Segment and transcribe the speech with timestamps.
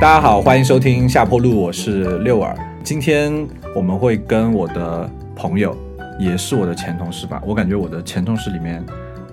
[0.00, 2.56] 家好，欢迎收听下坡路，我是六耳。
[2.84, 3.32] 今天
[3.74, 5.76] 我们会跟我的朋友，
[6.20, 8.84] 也是我的前同事吧，我感觉我的前同事里面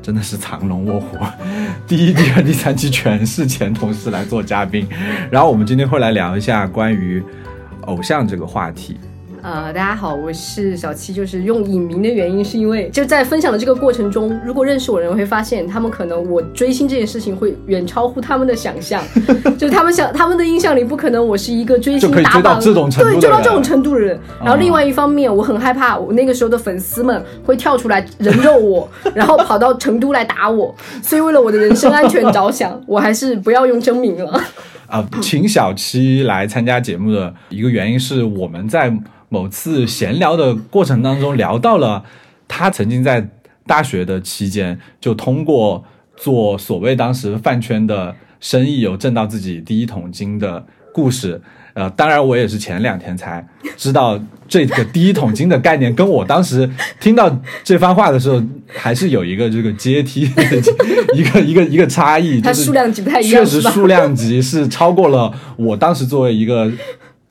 [0.01, 1.17] 真的是藏龙卧虎，
[1.87, 4.87] 第一、第二、第三期全是前同事来做嘉宾。
[5.29, 7.23] 然后我们今天会来聊一下关于
[7.81, 8.97] 偶像这个话题。
[9.43, 11.13] 呃，大家好，我是小七。
[11.13, 19.03] 就是用隐名的原因，是因为就在分享的这个过程中，如果认识我的人会发现，他们可能我追星这件事情会远超乎他们的想象。
[19.59, 24.17] 就他们想，他们的印象里不可能我是一个追星打榜这种程度对，追到这种程度的人。
[24.39, 30.73] 然后另外一方面，我很害怕我那个时候的粉丝们会跳出来人肉我，然后跑到成都来打我。
[31.01, 34.41] 所以为了我的人身安全着想，我还是不要用真名了。
[34.87, 38.89] 啊，请小七来参加节目的一个原因是我们在。
[39.33, 42.03] 某次闲聊的过程当中，聊到了
[42.47, 43.27] 他曾经在
[43.65, 45.83] 大学的期间，就通过
[46.15, 51.41] 做所谓当时饭圈的生意，有挣到自己第一桶金的故事。
[51.73, 53.43] 呃，当然我也是前两天才
[53.75, 60.29] 知道这个第一桶金的概念，跟我当时听到这番话的时候，还是有一个这个阶梯，
[61.15, 62.39] 一个一个一个差异。
[62.39, 66.71] 它数量级不太一样，确实数量级是超过了我当时作为一个。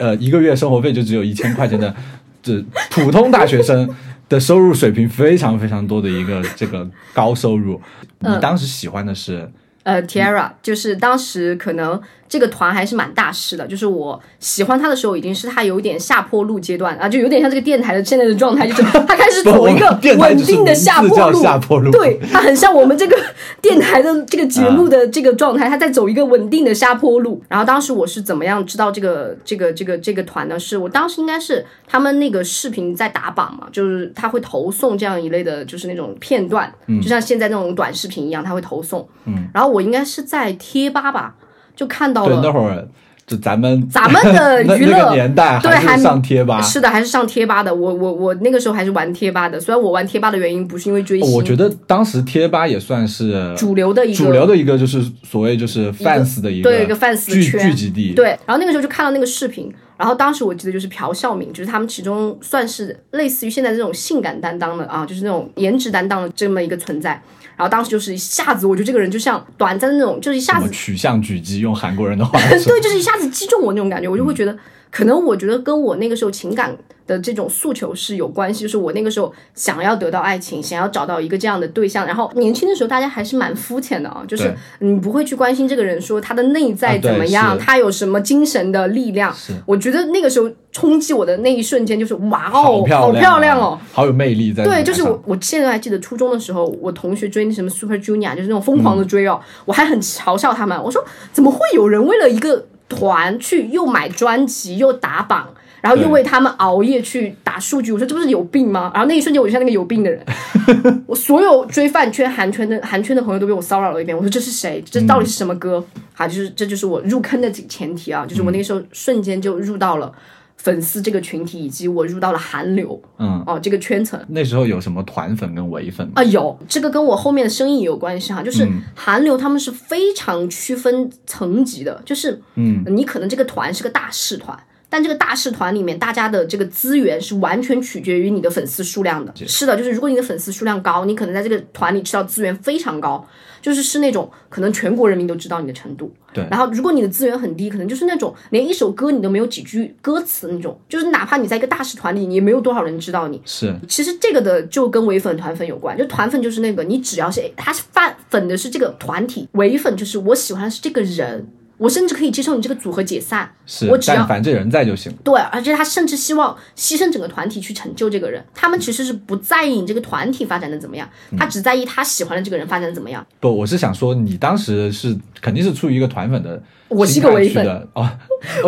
[0.03, 1.95] 呃，一个月生活费就只有一千块钱的，
[2.43, 3.89] 这普通大学生
[4.29, 7.81] 的收入水平非常非常多的一个这个高收入。
[8.19, 9.49] 你当时喜欢的是？
[9.85, 12.01] 呃，Tiara，就是当时可能。
[12.33, 21.43] 这个团还是蛮大师的，就是我喜欢他的时候，已经是他有点下坡路阶段啊，就有点像这个电台的现在的状态，就是他开始走一个稳定的下坡路，
[21.91, 23.15] 对他很像我们这个
[23.61, 27.43] 电台的这个节目的这个状态，他在走一个稳定的下坡路。
[27.49, 30.59] 然后当时我是怎么样知道这个这个这个这个团呢？
[30.59, 39.07] 是我当时应该是他们那个视频在打榜嘛，就是他会投送这样一类的，就是那种片段，就像现在那种短视频一样，他会投送。
[39.27, 41.35] 嗯，然后我应该是在贴吧吧。
[41.75, 42.87] 就看到了，那会儿
[43.25, 47.73] 就咱们咱们的 娱乐年代，对，还是上贴吧，是的，还是上贴吧的。
[47.73, 58.13] 我我我那个时候还是玩贴吧的，虽然我玩贴吧的原因不是因为追星，我觉得当时贴吧也算是主流的一个主流的一个，就是所谓就是 fans 的一个对一个 fans 聚聚集地。
[58.13, 67.23] 对，然后那个时候就看到那个视频，然后当时我记得就是朴孝敏，就是他们其中算是类似于现在这种性感担当的啊，就是那种颜值担当的这么一个存在。
[67.57, 74.57] 然后当时就是一下子，我觉得这个人就像短暂的那种，就是一下子取向狙击，用韩国人的话， 对，就是一下子击中我那种感觉，我就会觉得，
[74.91, 76.77] 可能我觉得跟我那个时候情感。
[77.13, 82.07] 的这种诉求是有关系，就是我那个时候想要得到爱情，想要找到一个这样的对象。
[82.07, 89.35] 然后年轻的时候，大家还是蛮肤浅的啊，就是你不会去关心这个人说他的内在怎么样，他有什么精神的力量。
[89.67, 94.65] 我觉得那个时候冲击我的那一瞬间就是哇哦，好漂亮哦，好有魅力在。
[94.65, 105.49] 对，就是我，我现在还记得初中的时候，我同学追那什么 Super Junior，就是那种疯狂的追哦，我还很嘲笑他们，我说怎么会有人为了一个团去又买专辑又打榜？
[105.83, 108.91] 然后又为他们熬夜去打数据，我说这不是有病吗？
[108.95, 110.25] 然后那一瞬间我就像那个有病的人，
[111.07, 114.17] 我所有追饭圈韩圈的韩圈的朋友都被我骚扰了一遍。
[114.17, 114.83] 我说这是谁？
[114.89, 115.85] 这到底是什么歌？
[116.15, 120.13] 好，就是这就是我入坑的前提啊，就是我那个时候瞬间就入到了
[120.57, 124.25] 粉丝这个群体，以及我入到了韩流，嗯哦这个圈层。
[124.29, 126.23] 那时候有什么团粉跟唯粉啊？
[126.23, 128.65] 有这个跟我后面的生意有关系哈，就是
[128.95, 134.57] 韩流他们是非常区分层级的，就是嗯，你可能这个团是个大势团。
[134.93, 139.33] 但这个大师团里面，大家的这个资源是完全取决于你的粉丝数量的。
[139.35, 143.27] 是的，就是如果你的粉丝数量高，你可能在这个团里吃到资源非常高，
[143.63, 146.13] 就是是那种可能全国人民都知道你的程度。
[146.35, 146.47] 对。
[146.51, 153.41] 然后如果你的资源很低，可能就是那种连一首歌你都没有几句歌词那种，就是哪怕你在一个大师团里，你也没有多少人知道你。
[153.47, 153.75] 是。
[153.89, 161.49] 其实这个的就跟唯粉团粉有关，就团粉就是那个你只要是他是泛粉的是这个团体，唯粉就是我喜欢的是这个人。
[161.83, 165.13] 我甚至可以接受你这个组合解散，是，我只要反正人在就行。
[165.25, 168.41] 对，而且他甚至希望牺牲整个团体去成就这个人。
[168.55, 173.27] 他们其实是不在意你这个团体发展的怎么样，他只在意他喜欢的这个人发展的怎么样。
[173.41, 176.63] 不，我是想说，你当时是肯定是出于一个团粉的。
[176.93, 177.67] 我是一个唯粉。
[177.95, 178.09] 哦，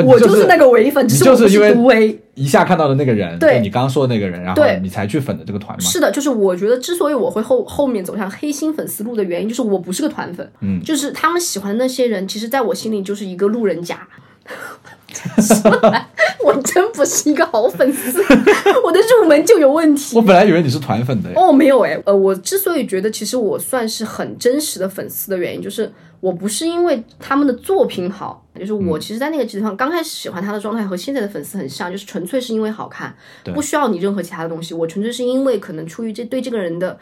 [0.05, 3.61] 我就是那个唯粉，只是就是因为一下看到的那个人，对。
[3.61, 5.85] 你刚刚说的那个人，然后你才去粉的这个团吗？
[5.85, 14.07] 是的，就是我觉得之所以我会后后面走向黑心粉丝路的原因，就是我不是个团粉，嗯，就是他们喜欢的那些人，其实在我心里就是一个路人甲。
[16.45, 18.21] 我真不是一个好粉丝，
[18.85, 20.17] 我的入门就有问题。
[20.17, 33.17] 我本来以为你是团粉的哦，没有哎，呃，我之所以觉得其实我算是很真实的粉丝的原因，就是我不是因为他们的作品好，就是我其实，在那个集团刚开始喜欢他的状态和现在的粉丝很像，就是纯粹是因为好看，
[33.55, 36.99] 不需要你任何其他的东西，我纯粹是因为可能出于这对这个人的。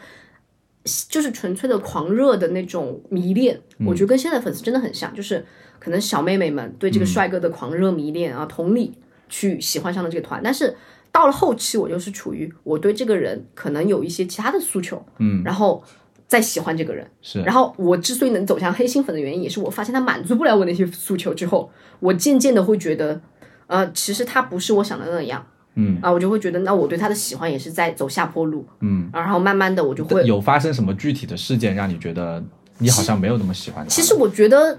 [1.07, 5.45] 就是纯粹的狂热的那种迷恋，我觉得跟现在粉丝真的很像，就是
[5.83, 8.93] 可能小妹妹们对这个帅哥的狂热迷恋啊，同理
[9.27, 10.73] 去喜欢上了这个团，但是
[11.11, 15.83] 到了后期，我就是处于我对这个人可能有一些其他的诉求，嗯，然后
[16.25, 21.69] 再喜欢这个人，是，然后我之所以能走向黑心粉的原因，也是我发现他满足不了我那些诉求之后，
[21.99, 23.19] 我渐渐的会觉得，
[23.67, 25.45] 呃，其实他不是我想的那样。
[25.75, 25.99] 嗯。
[26.01, 28.65] 啊，我就会觉得，那我对他的喜欢也是在走下坡路。
[28.79, 32.43] 嗯，然后慢慢的我就会有发生什么具体的事件让你觉得
[32.79, 33.89] 你好像没有那么喜欢他？
[33.89, 34.77] 其实我觉得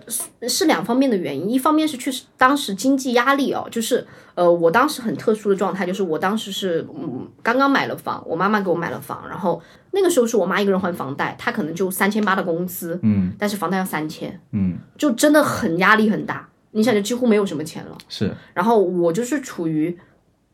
[0.48, 9.62] 是两方面的原因，一方面是确实当时经济压力哦，就是呃，我当时很特殊的状态，就是我当时是嗯刚刚买了房，我妈妈给我买了房，然后
[9.92, 19.96] 那个时候是我妈一个人还房贷，她可能就三千八的工资，嗯，但是房贷要三千，嗯，就真的很压力很大，你想就几乎没有什么钱了，是，然后我就是处于。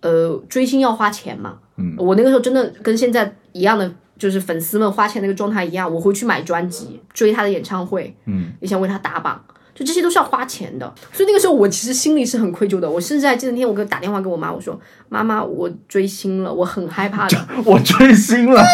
[0.02, 1.58] 呃，追星要花钱嘛？
[1.76, 5.92] 嗯，我那个时候真的跟现在一样的，就是粉丝们花钱那个状态一样。
[5.92, 9.42] 我会去买专辑，追他的演唱会，嗯，也想为他打榜，
[9.74, 10.92] 就这些都是要花钱的。
[11.12, 12.88] 所以那个时候我其实心里是很愧疚的。
[12.88, 14.78] 我甚至还记得那天我给打电话给我妈，我说
[15.08, 17.48] ：“妈妈，我追星了，我很害怕的。
[17.64, 18.62] ”我追星了。
[18.62, 18.68] 对，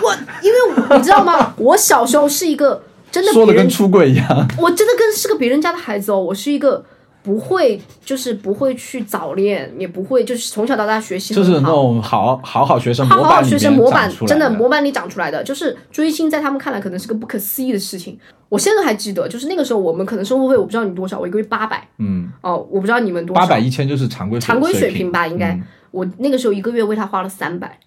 [0.00, 1.52] 我我，因为你知道吗？
[1.58, 4.26] 我小时候是一个真的说的跟出轨一样，
[4.58, 6.84] 我真的跟是个别人家的孩子哦，我是一个。
[7.22, 18.18] 不会，就是不会去早恋，也不会就是从小到大学习就是那种好好好学生，好好学生模板真的模板里长出来的，就是追星在他们看来可能是个不可思议的事情。
[18.48, 25.58] 我现在还记得，就是那个时候我们可能生活费我不知道你多少，我一个月八百，嗯，哦，我不知道你们多少，八百一千就是常规常规水平吧，应该。
[25.90, 27.78] 我那个时候一个月为他花了三百，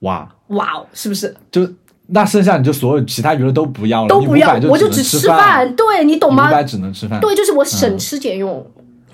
[0.00, 0.28] 哇。
[0.48, 1.34] 哇哦，是不是？
[1.50, 1.68] 就
[2.08, 6.48] 那剩下你就所有其他娱乐都不要了，都不要，我就只吃饭，对你懂吗？
[6.48, 8.64] 五百只能吃饭，对，就是我省吃俭用。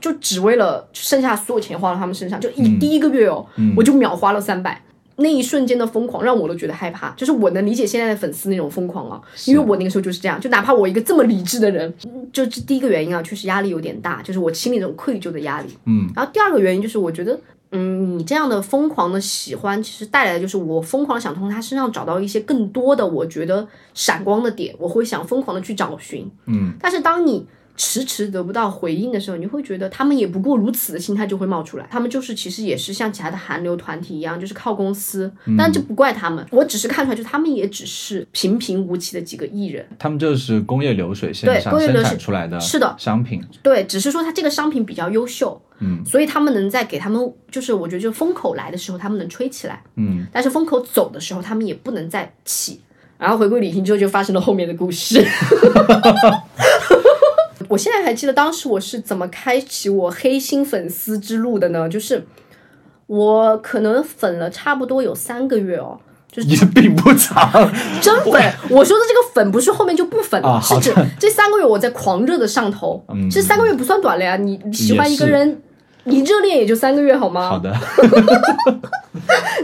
[0.01, 3.47] 就只为了剩下所有钱花到他们身上，就一第一个月哦，
[3.77, 4.83] 我就秒花了三百。
[5.17, 10.41] 那一瞬间的疯狂让我都觉得害怕，就是我能理解现在的粉丝那种疯狂啊，因为我那个时候就是这样。
[10.41, 11.95] 就哪怕我一个这么理智的人，
[12.33, 15.69] 就这第一个原因啊，确实压力有点大，就是我心里那种愧疚的压力。
[15.85, 17.39] 嗯，然后第二个原因就是我觉得，
[17.73, 26.31] 嗯，你这样的疯狂的喜欢，其实带来的就是我疯狂想从他身上找到一些更多的我觉得闪光的点，我会想疯狂的去找寻。
[26.47, 27.47] 嗯，但是当你。
[27.75, 31.89] 迟迟得不到回应的时候，你会觉得他们也不过如此的心态就会冒出来。
[31.91, 35.33] 他们就是其实也是像其他的韩流团体一样，就是靠公司。
[35.57, 39.89] 但这不怪他们，我只是看出来，就他们也只是平平无奇的几个艺人。
[39.99, 43.43] 他们就是工业流水线上生产出来的，是的商品。
[43.63, 52.81] 对，只是说他这个商品比较优秀，嗯，所以他们能在给他们，就是我觉得就风口来的时候，他们能吹起来，嗯，但是风口走的时候，他们也不能再起。
[53.19, 55.25] 然后回归旅行之后，就发生了后面的故事。
[57.69, 61.89] 我现在还记得当时我是怎么开启我黑心粉丝之路的呢？
[61.89, 62.27] 就是
[63.07, 65.99] 我可能粉了差不多有三个月哦，
[66.31, 67.51] 就是也并不长。
[68.01, 73.05] 真粉，我说的这个粉不是后面就不粉了，是指这三个月我在狂热的上头。
[73.31, 75.63] 这三个月不算短了呀，你喜欢一个人。
[76.05, 77.49] 你热恋也就三个月好吗？
[77.49, 77.73] 好的。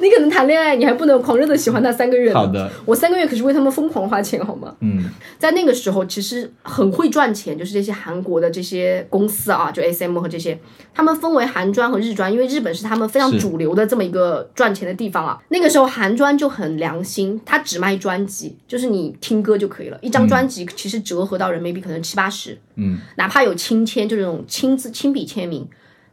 [0.00, 2.32] 你可能谈恋爱，你还不能狂热的喜欢他三个月。
[2.32, 2.70] 好的。
[2.84, 4.72] 我三个月可是为他们疯狂花钱好吗？
[4.80, 5.04] 嗯。
[5.38, 10.58] 在那个时候，其实很会赚钱，就是这些韩国的这些公司啊，就 S M 和这些，
[10.94, 15.38] 他们分为韩专和日专，因为日本是他们非常主流的这么一个赚钱的地方啊。
[15.48, 22.56] 那个时候韩专就很良心，他只卖专辑，就是你听歌就可以了，一张专辑其实折合到人民币可能七八十。
[22.76, 22.98] 嗯。
[23.16, 25.66] 哪怕有亲签，就这种亲自亲笔签名。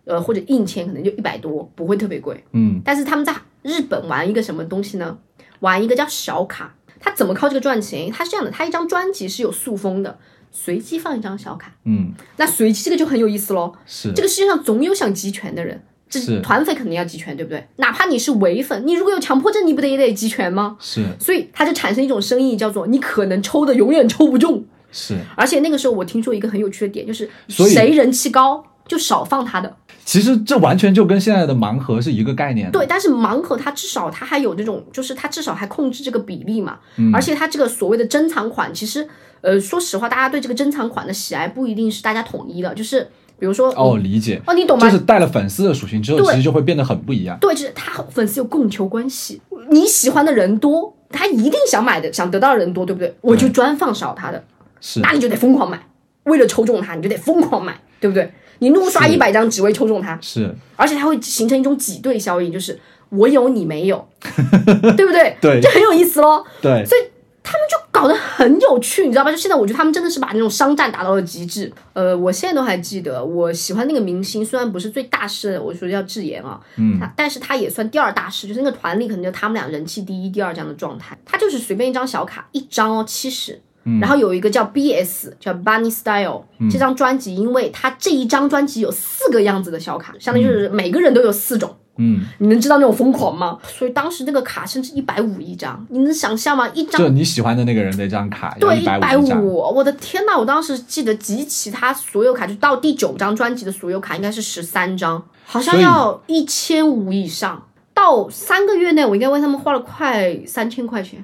[0.05, 2.43] 呃，或者硬签可能就一百多，不会特别贵。
[2.53, 5.17] 嗯，但是他们在日本玩一个什么东西呢？
[5.59, 6.75] 玩一个叫小卡。
[6.99, 8.09] 他怎么靠这个赚钱？
[8.11, 10.17] 他是这样的，他一张专辑是有塑封的，
[10.51, 11.71] 随机放一张小卡。
[11.83, 13.73] 嗯，那随机这个就很有意思喽。
[13.85, 17.67] 是，这个世界上总有想集权的人，这团粉肯定要集权，对不对？
[17.75, 20.77] 哪怕你是伪粉，你如果有强迫症，你不得也得集权吗？
[20.79, 24.65] 是，所以他就产生一种生意，叫做你可能抽的永远抽不中。
[24.91, 29.75] 是，而且那个时候我听说一个很有趣的点，就是谁人气高就少放他的。
[30.03, 32.69] 其实这完全就跟现在的盲盒是一个概念。
[32.71, 36.77] 对，但是盲盒它至少它还有这种，就是它至少还控制这个比例嘛。
[36.97, 37.13] 嗯。
[37.13, 39.07] 而且它这个所谓的珍藏款，其实，
[39.41, 42.71] 呃，说实话，大家对这个珍藏款的喜爱不一定是大家统一的。
[42.75, 44.39] 就是比如说，哦，理解。
[44.45, 44.85] 哦，你懂吗？
[44.87, 47.35] 就是带了粉丝的属性之后，其实就会变得很不一样。
[47.41, 53.17] 对，就是他粉丝有供求关系，你喜欢的人多，他一定想买的、想得到的人多，对不对？
[53.21, 54.43] 我就专放少他的，
[54.79, 55.87] 是，那你就得疯狂买，
[56.25, 58.31] 为了抽中他，你就得疯狂买，对不对？
[58.59, 64.07] 你怒刷一百张只为抽中他，是，而且它会形成一种挤兑效应，就是我有你没有，
[64.95, 65.37] 对不对？
[65.41, 66.43] 对，就很有意思喽。
[66.61, 67.01] 对，所以
[67.43, 69.31] 他们就搞得很有趣，你知道吧？
[69.31, 71.71] 就现在我觉得他们真的是把那种商战达到了极致。
[71.93, 81.17] 呃，我现在都还记得，我喜欢那个明星，虽然不是最大势，我说叫智妍啊，嗯，但是他也算第二大势，就是那个团里可能就他们俩人气第一、第二这样的状态。
[81.23, 83.61] 他就是随便一张小卡，一张哦七十。
[84.01, 85.35] 然后有一个叫 B.S.
[85.39, 91.75] 叫 Bunny Style 这张专辑，因为它这一张专辑有四个样子的小卡，相当于就是每个人都有四种。
[91.97, 93.57] 嗯，你能知道那种疯狂吗？
[93.63, 96.67] 所以当时那个卡甚至一百五一张，你能想象吗？
[96.73, 100.37] 一张就你喜欢的那个人的一张卡，对，一百五，我的天呐！
[100.37, 107.65] 我当时记得集齐他所有卡，就到第九张专辑的所有卡，应该是十三张，好像要一千五以上。
[107.93, 111.23] 到三个月内，我应该为他们花了快三千块钱。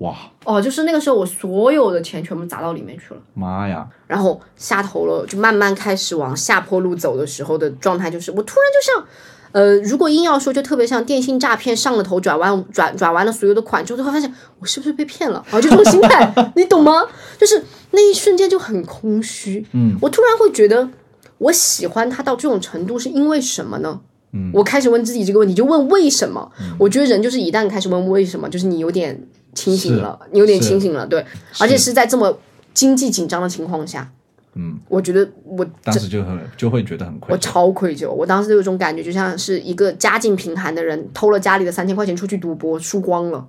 [0.00, 0.16] 哇！
[0.44, 3.20] 哦，就是那个时候，我所有的钱全部砸到里面去了。
[3.34, 3.86] 妈呀！
[4.06, 9.04] 然后下头了，就慢慢开始往下坡路走的时候的状态，就是我突然就像，
[9.52, 15.44] 呃，如果硬要说，就特别像电信诈骗上了头，转完转转完了所有的款之后，就会发现我是不是被骗了？
[15.50, 17.04] 啊，就这种心态，你懂吗？
[17.38, 19.66] 就是那一瞬间就很空虚。
[19.72, 20.88] 嗯，我突然会觉得，
[21.36, 24.00] 我喜欢他到这种程度是因为什么呢？
[24.32, 26.50] 嗯，我开始问自己这个问题，就问为什么？
[26.78, 29.20] 我觉得人就是一旦开始问为什么，就是你有点。
[29.52, 31.26] 清醒了，你有点清醒了，对，
[31.58, 32.38] 而且是在这么
[32.72, 34.08] 经济紧张的情况下，
[34.54, 43.44] 嗯，我觉得我当时就很就会觉得很愧疚，我超愧疚，我当时有种感觉，就像是一个家境贫寒的人偷了家里的三千块钱出去赌博输光了，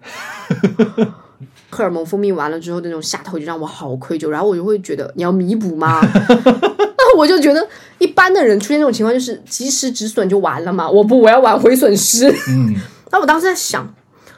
[1.72, 6.00] 荷尔蒙分泌完了之后那种下头就让我好愧疚，然后我就会觉得你要弥补吗？
[7.01, 12.75] 那我就觉得一般的人出现这种情况就是及时止损就完了嘛，我不我要挽回损失，嗯，
[13.12, 13.96] 那我当时在想。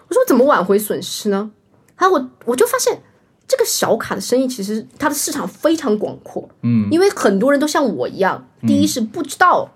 [0.08, 1.50] 我说怎么挽回损失呢？
[1.98, 3.02] 然后我我就发现
[3.48, 9.74] 这个小卡的生意其实它的市场非常广阔，嗯，因为很多人都像我一样，第一是不知道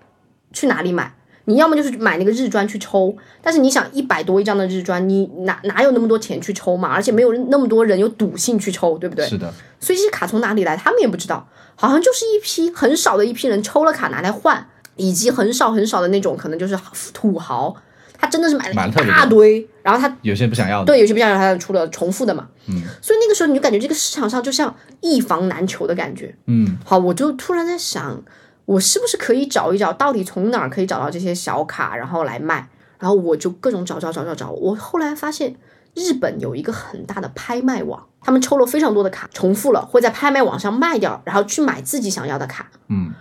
[0.52, 1.12] 去哪里买，
[1.48, 6.90] 你要么就是买那个日专去抽，但是你想一百多一张的日专，你哪哪有那么多钱去抽嘛？
[6.92, 9.26] 而且没有那么多人有赌性去抽，对不对？
[9.26, 9.50] 是的。
[9.80, 16.78] 所以这些卡从哪里来，他们也不知道，好像就是一批很少的一批人抽了卡拿来换，以及很少很少的那种可能就是
[17.14, 17.74] 土豪。
[18.20, 22.48] 他真的是买了一大堆，然后他有些不想要，对，有些不想要，他出了重复的嘛。
[22.66, 26.34] 嗯，所以那个时候你就感觉这个市场上就像一房难求的感觉。
[26.46, 28.20] 嗯，好，我就突然在想，
[28.68, 32.68] 我是不是可以找一找，到底从哪儿可以找到这些小卡，然后来卖？
[32.98, 34.50] 然后我就各种找找找找找。
[34.50, 35.56] 我后来发现，
[35.94, 42.70] 日本有一个很大的拍卖网，他们抽了非常多的卡，重复了，会在拍卖网上卖掉，然后去买自己想要的卡。
[42.88, 43.14] 嗯。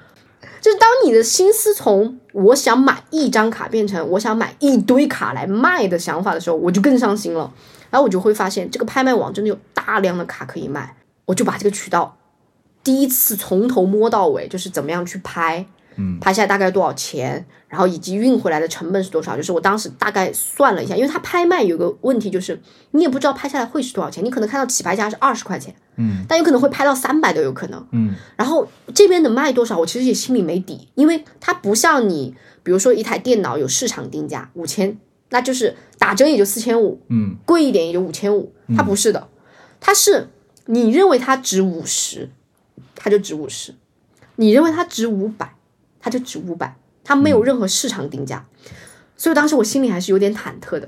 [0.60, 7.54] 就是当你的心思从我想买一张卡变成我想买一堆卡来卖的想法的时候，我就更伤心了。
[7.90, 12.17] 然后我就会发现这个拍卖网真的有大量的卡可以卖，我就把这个渠道
[12.88, 15.66] 第一次从头摸到尾，就是怎么样去拍。
[15.98, 19.36] 嗯，拍下来大概多少钱，然后以及运回来的成本是多少？
[19.36, 22.58] 就是我当时大概算了一下，因为它拍卖有个问题，就是
[22.92, 28.66] 你也不知道拍下来会是多少钱，你可能看到起拍价是二十块钱，嗯，但有可能会拍到三百都有可能，嗯，然后
[28.96, 34.98] 这边能卖多少，我其实也心里没底，因为它不像你，比如说一台电脑有市场定价五千，
[35.32, 39.28] 那就是打折也就四千五，嗯，贵一点也就五千五，它不是的，
[39.82, 40.30] 它是
[40.68, 42.30] 你认为它值五十，
[42.96, 43.74] 它就值五十，
[44.36, 45.54] 你认为它值五百。
[46.00, 48.46] 它就值五百，它没有任何市场定价，
[49.18, 50.88] 所以当时我心里还是有点忐忑的。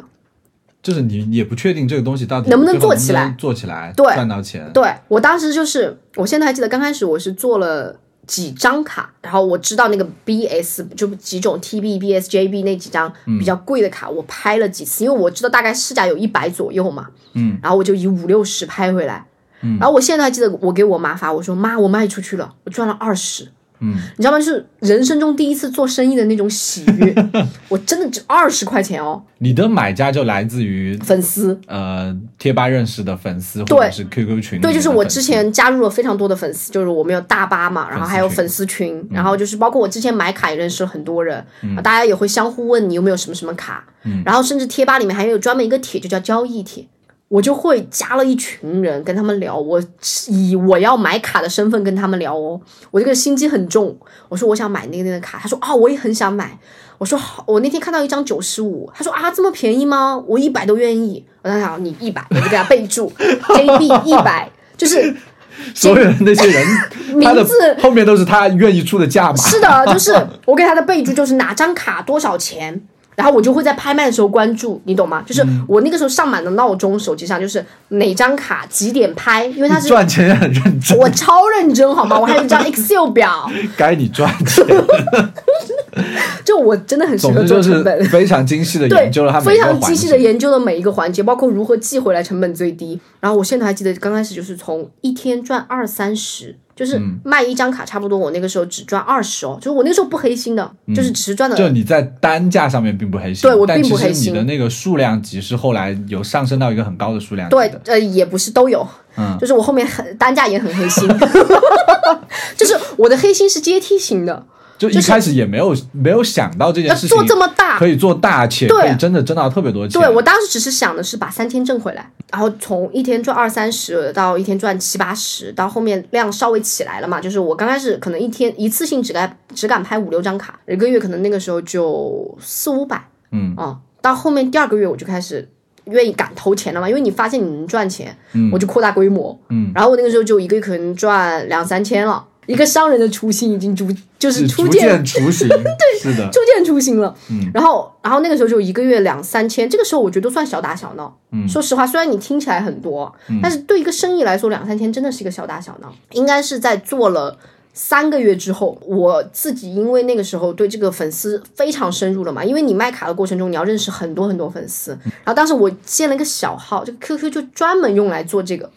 [0.82, 4.72] 就是你也不确定这个东西到底能不能做起来，做起来，对，赚到钱。
[4.72, 19.26] 对我当时就是，我现在还记得刚开始我是做了几张卡，然后我知道那个 BS 就几种 TB、BSJB 那几张比较贵的卡，我拍了几次，因为我知道大概市价有一百左右嘛，嗯，然后我就以五六十拍回来，
[19.62, 23.48] 嗯，然后我现在还记得我给我妈发，我说妈，我卖出去了，我赚了二十。
[23.82, 24.38] 嗯，你知道吗？
[24.38, 27.16] 就是人生中第一次做生意的那种喜悦，
[27.70, 29.24] 我真的只二十块钱哦。
[29.38, 34.60] 你的买家就来自于粉丝，呃，贴吧认识的粉丝，或者是 QQ 群。
[34.60, 41.42] 对，就是我之前加入了非常多的粉丝，就是我们有大巴嘛，然后还有粉丝群，然后就是包括我之前买卡也认识了很多人，
[41.82, 43.86] 大家也会相互问你有没有什么什么卡，
[44.26, 46.86] 然后甚至贴吧里面还有专门一个帖，就叫交易帖。
[47.30, 49.82] 我就会加了一群人跟他们聊，我
[50.28, 52.60] 以我要买卡的身份跟他们聊哦，
[52.92, 53.96] 我这个心机很重。
[54.28, 56.58] 我说我想买那个那个卡，他说啊我也很想买。
[56.98, 60.22] 我说好，我那天看到一张九十五，他说啊这么便宜吗？
[60.28, 61.24] 我一百都愿意。
[61.42, 65.16] 我在想你一百，我就给他备注 JB 一百，就是
[65.74, 66.68] 所有的那些人
[67.16, 69.38] 名字后面都是他愿意出的价码。
[69.40, 70.14] 是的，就是
[70.46, 72.82] 我给他的备注就是哪张卡多少钱。
[73.16, 75.22] 然后我就会在拍卖的时候关注，你懂吗？
[75.26, 82.18] 就是我那个时候上满了闹钟，手机上就是哪张卡几点拍，因为它是赚钱也很认真，我超认真好吗？
[82.18, 84.66] 我还有一张 Excel 表， 该你赚钱，
[86.46, 88.06] 就我真的很适合成本。
[88.06, 90.18] 非常精细的研究了非常精细的。
[90.18, 93.00] 研究了每一个环节，包括如何寄回来成本最低。
[93.20, 97.20] 然后我现在还记得刚开始就是从一天赚二三十，就是嗯。
[97.24, 104.34] 卖一张卡差不多，我那个时候只赚二十哦，就是我那个时候不黑心的，就是只是赚的嗯就你在单价上面并不黑心，对我并不黑心。
[104.34, 108.86] 你的那个数量级是后来有上升到一个很高的数量对呃，也不是都有，
[109.18, 109.38] 嗯。
[109.40, 111.08] 就是我后面很单价也很黑心，
[112.58, 114.46] 就是我的黑心是阶梯型的，
[114.80, 120.02] 就一开始也没有没有想到这件事情做这么大可，以做大，且对可以真的挣到特别多钱。
[120.02, 135.50] 对我当时只是想的是把三天挣回来，然后从一天赚二三十到一天赚七八十，到后面量稍微起来了嘛，就是我刚开始可能一天一次性只敢只敢拍五六张卡，一个月可能那个时候就四五百嗯啊、到后面第二个月我就开始。
[135.86, 136.88] 愿意敢投钱了嘛？
[136.88, 143.88] 因为你发现你能赚钱，嗯我就扩大规模，嗯，然后我那个时候就一个月可能赚两三千了，一个商人的雏形已经逐
[144.18, 147.16] 就是初见渐雏形， 对，是的，初见雏形了。
[147.30, 151.16] 嗯，然后然后那个时候就一个月两三千，这个时候我觉得都算小打小闹。
[151.32, 155.94] 嗯，说实话，虽然你听起来很多，但是对一个生意来说，两三千真的是一个小打小闹。
[156.12, 157.38] 应该是在做了。
[157.72, 164.92] 三个月之后，我自己因为那个时候对这个粉丝非常深入了嘛，因为你卖卡的过程中，你要认识很多很多粉丝。
[165.04, 168.70] 然后当时我建了一个小号，这个 QQ 就专门用来做这个。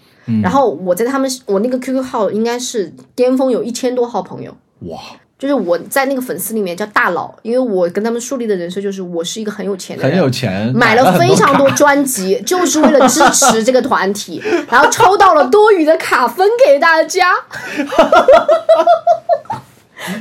[0.43, 4.55] 然后我在他们，我那个 QQ 号应该是巅峰有一千多号朋友。
[4.89, 4.99] 哇，
[5.39, 17.33] 就是我在那个粉丝里面叫大佬，因为我跟他们树立的人设就是我是一个很有钱的人，很有钱，买了非常多专辑，就是为了支持这个团体， 然后抽到了多余的卡分给大家，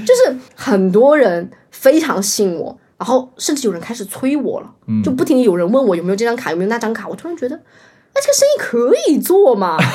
[0.05, 4.70] 就是很多人非常信我，然后甚至有人开始催我了，
[5.03, 7.60] 就不停地有人问我有没有这张卡，有没有那张卡，我突然觉得，
[8.13, 9.77] 哎，这个生意可以做吗。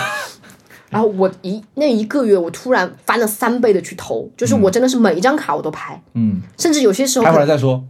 [0.89, 7.85] 然后我一那一个月，我突然翻了三倍的去投，就是我真的是每一张卡我都拍，嗯，甚至有些时候拍回来再说，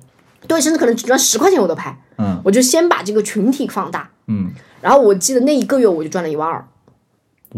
[0.49, 2.40] 对，甚至可能只赚十块钱我都拍，嗯。
[2.42, 6.66] 我就先把这个群体放大，嗯，然后我记得那一个月我就赚了一万二，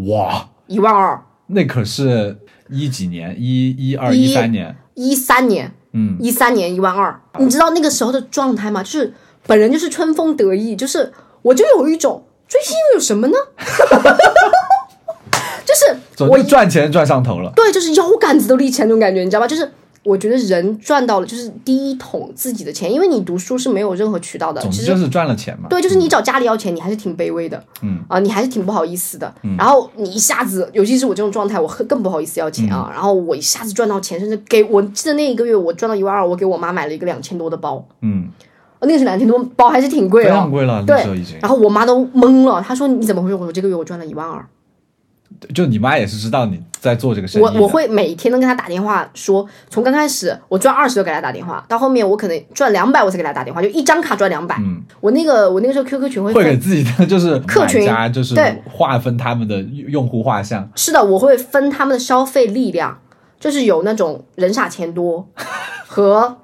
[0.08, 2.36] 哇，一万二，那可是
[2.68, 8.82] 一几年，一一二一一三年，一三年，嗯，一三年一万二，你知道那个时候的状态吗？
[8.82, 9.14] 就是
[9.46, 13.34] 本人就是春风得意，就是我就有一种追星又有什么呢？
[15.64, 19.46] 就是我赚钱赚上头了，对，就是腰杆子都立起来那种感觉，你知道吧？
[19.46, 19.70] 就是
[20.02, 29.32] 我觉得人赚到了就是第一桶自己的钱，因为你读书是没有任何渠道的，总之就是赚了钱嘛，对，就是你找家里要钱，你还是挺卑微的，嗯啊，你还是挺不好意思的。
[29.58, 32.90] 然后你一下子，尤其是我这种状态，我更更不好意思要钱嗯啊。
[32.90, 38.30] 然后我一下子赚到钱，甚至给我记得那一个月我赚到一万二，我给我妈买了一个两千多的包，嗯，
[38.80, 43.34] 呃那个是两千多包，还是挺贵非哦，常贵了，那对时候已经，然后我妈都懵了，她说你怎么回事？
[43.34, 44.44] 我说这个月我赚了一万二。
[45.54, 62.98] 就你妈也是知道你在做这个生意，我我会每天都跟她打电话说，从刚开始我赚二十就给她打电话，到后面我可能赚两百我才给她打电话，就一张卡赚两百、嗯我那个我那个时候 QQ 群会会给，自己的就是客群家就是对划分他们的用户画像，是的，我会分他们的消费力量，
[63.38, 65.28] 就是有那种人傻钱多
[65.86, 66.38] 和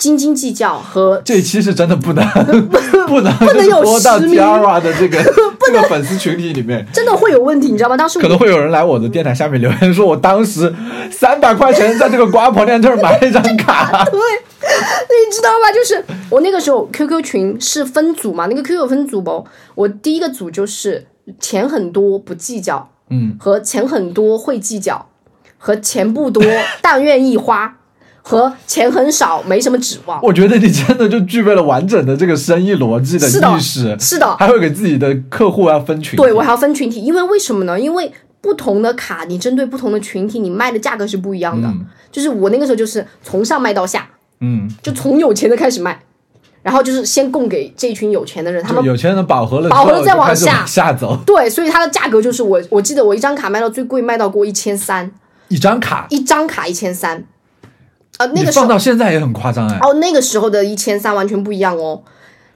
[0.00, 2.26] 斤斤计较和这一期是真的不能
[3.06, 5.22] 不能不能有播到实名 Tiara 的这个
[5.60, 6.86] 这个粉丝群体里面。
[6.90, 7.98] 真的会有问题，你知道吗？
[7.98, 10.74] 当时可能会有人来我的电台下面留言说，我当时
[11.10, 15.70] 三百块钱在这个瓜婆店这儿买了一张卡， 对，你知道吧？
[15.70, 19.46] 就是我那个时候 QQ 群是分组嘛，那个 QQ 有分组不？
[19.74, 21.06] 我第一个组就是
[21.38, 25.10] 钱很多不计较，嗯，和钱很多会计较，
[25.58, 26.42] 和钱不多
[26.80, 27.76] 但愿意花，
[28.22, 30.20] 和钱很少没什么指望。
[30.22, 37.78] 我觉得你真的就具备了完整的这个生意逻辑的意识，是的，还会给自己的客户要分群体，对我还要分群体，因为为什么呢？
[37.78, 41.68] 因为不同的卡，你针对不同的群体，你卖的价格是不一样的。
[41.68, 44.04] 嗯就是我那个时候就是从上卖到下，
[44.40, 45.96] 嗯，就从有钱的开始卖，
[46.60, 55.08] 然后就是先供给这一群有钱的人，他们有钱人饱和了，饱和了再往下下走，对，所以它的价格就是我我记得我一张卡卖到最贵卖到过一千三，
[55.46, 57.24] 一张卡，一张卡一千三，
[58.20, 62.02] 呃那个时候放到现在也很夸张哎，哦那个时候的一千三完全不一样哦。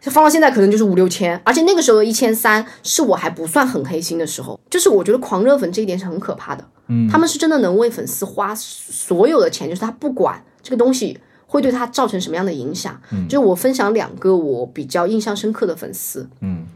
[0.03, 16.67] 放到现在可能就是五六千，而且那个时候的一千三是我还不算很黑心的时候，就是我觉得狂热粉这一点是很可怕的，嗯，他们是真的能为粉丝花所有的钱，就是他不管这个东西会对他造成什么样的影响，嗯，就是我分享两个我比较印象深刻的粉丝，嗯，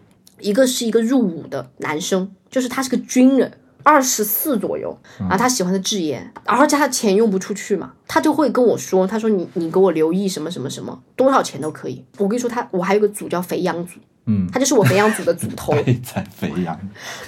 [0.40, 12.04] 一个是一个入伍的男生，就是他是个军人，二十四左右，然后他喜欢的智妍，而且他的钱用不出去嘛，他就会跟我说，他说你你给我留意什么什么什么，多少钱都可以。
[12.18, 15.72] 我跟你说他，我还有个组叫肥羊组，嗯，他就是我肥羊组的组头。
[15.72, 16.78] 可 以在肥羊。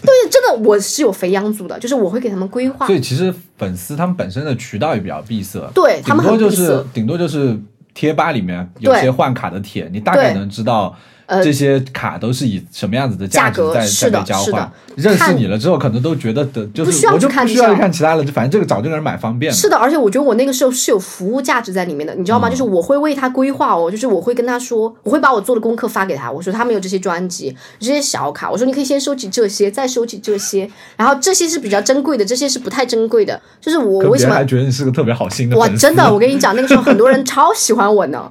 [0.03, 7.59] 对，真的我是有肥羊组的，就是我会给他们规划所，以其实粉丝他们本身的渠道也比较闭塞，对他们很多就是顶多就是
[7.95, 10.95] 贴吧里面有些换卡的帖，你大概能知道。
[11.31, 14.73] 呃这些卡都是以什么样子的价格在是的在被交的？
[14.97, 19.57] 认识你了之后，可能都觉得的，就不需要是我就不需要去看其他的，就反正这个找这个人买方便了。
[19.57, 22.51] 是的，而且我觉得我那个时候是有服务价值在里面的，你知道吗？
[22.51, 38.31] 就是我会为他规划哦，就是我会跟他说，我会把我做的功课发给他，我说他们有这些专辑，这些小卡，我说你可以先收集这些，再收集这些，然后这些是比较珍贵的，这些是不太珍贵的，就是我为什么还觉得你是个特别好心的哇，粉丝真的，我跟你讲，那个时候很多人 超喜欢我呢，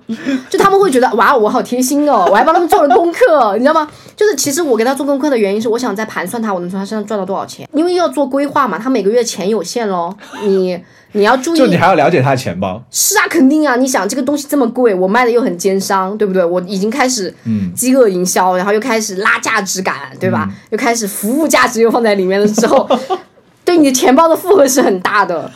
[0.50, 3.88] 就他们会觉得哇，我好贴心哦，我还帮他们做了功课，你知道吗？
[4.15, 10.80] 就是其实我给他做功课的原因是，我想在盘算他我能从他身上赚到多少钱，因为要做规划嘛，他每个月钱有限喽，你
[11.13, 13.75] 你要注意就你还要了解他的钱包，是啊，肯定啊！
[13.75, 16.43] 你想这个东西这么贵，我卖的又很奸商，对不对？
[16.45, 17.34] 我已经开始
[17.75, 20.47] 饥饿营销，然后又开始拉价值感，对吧？
[20.69, 22.88] 又开始服务价值又放在里面了之后，
[23.65, 25.49] 对你的钱包的负荷是很大的。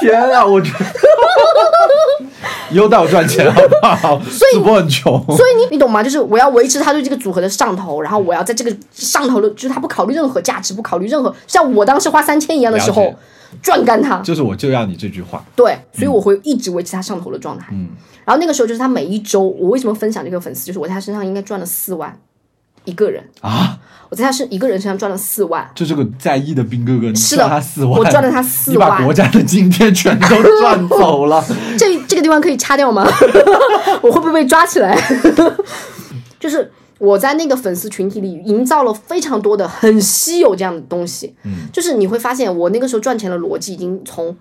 [0.00, 0.84] 天啊，我觉得
[2.70, 4.20] 以后带我赚钱好不好？
[4.52, 6.02] 主播很穷，所以你你懂吗？
[6.02, 13.14] 就是我要维持他对这个组合的上头，然后我要在这个上头的，就是他不考虑任何价值，不考虑任何像我当时花三千一样的时候
[13.62, 14.18] 赚干他。
[14.18, 15.44] 就是我就要你这句话。
[15.54, 17.68] 对，所以我会一直维持他上头的状态。
[17.70, 17.88] 嗯，
[18.24, 22.18] 然后那个时候就是他每一周，我为什么分享这个粉丝，就是我在他身上应该赚了四万
[22.86, 23.78] 一个人啊！
[24.08, 25.68] 我在他身一个人身上赚了四万。
[25.74, 31.44] 就这个在意的兵哥哥，你是的赚他四万，我赚了他4你把万国家的津贴全都赚走了。
[31.76, 33.04] 这这个地方可以掐掉吗？
[34.02, 34.96] 我会不会被抓起来？
[36.38, 44.36] 就是我在那个粉丝群体里营造了非常多的很稀有这样的东西，嗯，就是你会发现我那个时候赚钱的逻辑已经从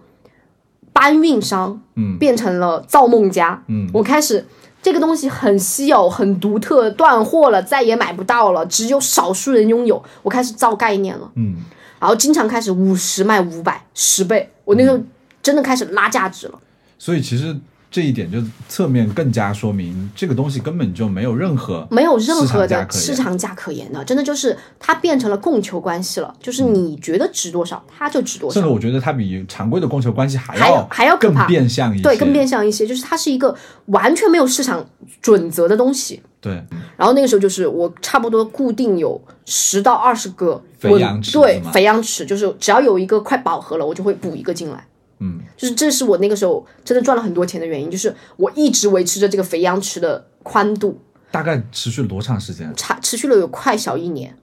[0.93, 4.45] 搬运商，嗯，变成了造梦家，嗯，我开始。
[4.86, 10.00] 这个东西很稀有、很独特，断货了，再也买不到了，只有少数人拥有。
[10.21, 11.56] 我开始造概念了，嗯，
[12.00, 14.48] 然后经常开始五十卖五百，十倍。
[14.63, 15.00] 我那时候
[15.41, 16.60] 真的开始拉价值了。
[17.00, 17.58] 所以其实
[17.95, 28.53] 这一点就侧面更加说明，这个东西根本就没有任何没有任何的市市场价可言的，真的就是它变成了供求关系了，就是你觉得值多少，它就值多少。
[28.55, 33.55] 甚至我觉得它比常规的供求关系还还要更还要更变相一些，对，更变相一些，就是它是一个
[33.86, 34.86] 完全没有市场
[35.21, 36.21] 准则的东西。
[36.41, 36.62] 对，
[36.97, 44.86] 然后那个时候就是我差不多固定有十到二十个肥羊池对肥羊池，就是只要有一个快饱和了，我就会补一个进来。
[45.19, 50.99] 嗯，就是这是我那个时候真的赚了很多钱的原因，就是我一直维持着这个肥羊池的宽度，
[51.32, 52.73] 大概持续了多长时间？
[52.75, 54.38] 差持续了有快小一年。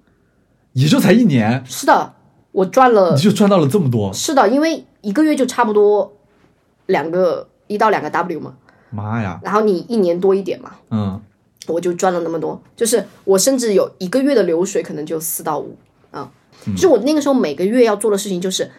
[0.73, 2.15] 也就才一年，是的，
[2.51, 6.17] 我赚了你就赚到了这么多，是的，因为一个月就差不多
[6.87, 8.55] 两个一到两个 W 嘛，
[8.89, 9.39] 妈呀！
[9.45, 11.21] 然后你一年多一点嘛，嗯，
[11.67, 12.59] 我就赚了那么多。
[12.75, 15.77] 就是我甚至有一个月的流水可能就四到五
[16.11, 16.33] 啊，
[16.65, 18.71] 就是我那个时候每个月要做的事情就是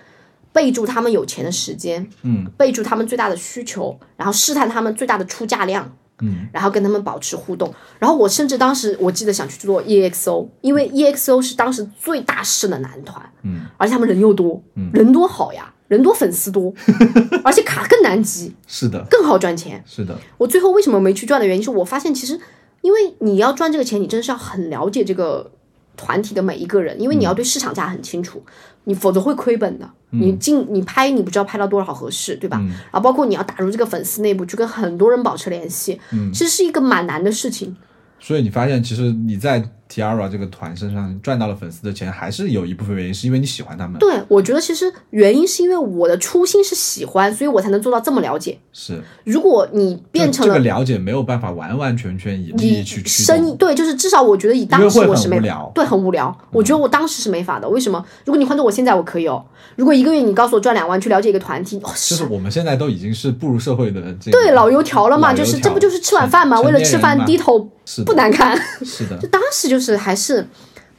[0.53, 5.91] 备注他们有钱的时间，嗯，备注他们最大的需求，然后试探他们最大的出价量。
[6.21, 16.71] 嗯，然后跟他们保持互动，然后我甚至当时我记得想去做 EXO，因为 EXO 是当时最大势的男团，嗯，而且他们人又多，嗯，人多好呀，人多粉丝多，
[17.43, 19.83] 而且卡更难集， 是的，更好赚钱。
[19.87, 22.39] 是的，我最后为什么没去赚的原因是我发现其实，
[22.81, 25.51] 因为你要赚这个钱，你真的是要很了解这个
[25.95, 28.43] 团体的每一个人，因为你要对市场价很清楚，
[28.85, 29.89] 你否则会亏本的。
[30.09, 32.57] 你进你拍，你不知道拍到多少合适，对吧？
[32.91, 35.99] 然后包括你要打入这个粉丝内部，去跟很多人保持联系，
[36.31, 37.75] 其实是一个蛮难的事情。
[38.19, 43.99] 所以你发现，其实你在 Tiara 这个团身上赚到了粉丝的钱，还是有一部分原因是因为你喜欢他们。
[43.99, 48.57] 对，我觉得其实原因是因为我的初心是喜欢，所以我才能做到这么了解。
[48.71, 53.23] 是，如果你变成了这个了解没有办法完完全全以利益以去驱。
[53.23, 57.69] 生意对，就是至少我觉得以当时我是没聊嗯对很无聊，我觉得我当时是没法的。
[57.69, 58.03] 为什么？
[58.25, 59.45] 如果你换做我现在，我可以哦。
[59.75, 66.59] 如果一个月你告诉我赚两万去了解一个团体，哦，就是我们现在都已经是步入社会的这个对老油条了嘛，就是这不就是吃晚饭嘛？
[66.61, 68.55] 为了吃饭低头是不难看。
[68.83, 70.47] 是的 就，当时就是还是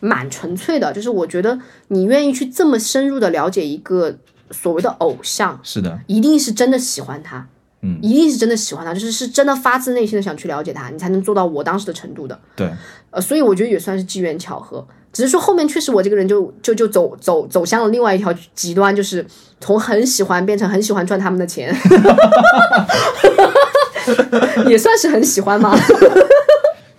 [0.00, 4.14] 蛮纯粹的，就是我觉得你愿意去这么深入的了解一个
[4.50, 7.46] 所谓的偶像，是的，一定是真的喜欢他，
[7.80, 12.38] 嗯，一定是真的喜欢他，就是是真的发自内心的想去了解他，你才能做到我当时的程度的。
[12.54, 12.70] 对，
[13.10, 19.26] 呃，所以我觉得也算是机缘巧合，只是说后面确实我这个人就就就走走走向了另外一条极端，就是
[19.60, 21.74] 从很喜欢变成很喜欢赚他们的钱，
[24.68, 25.74] 也算是很喜欢嘛。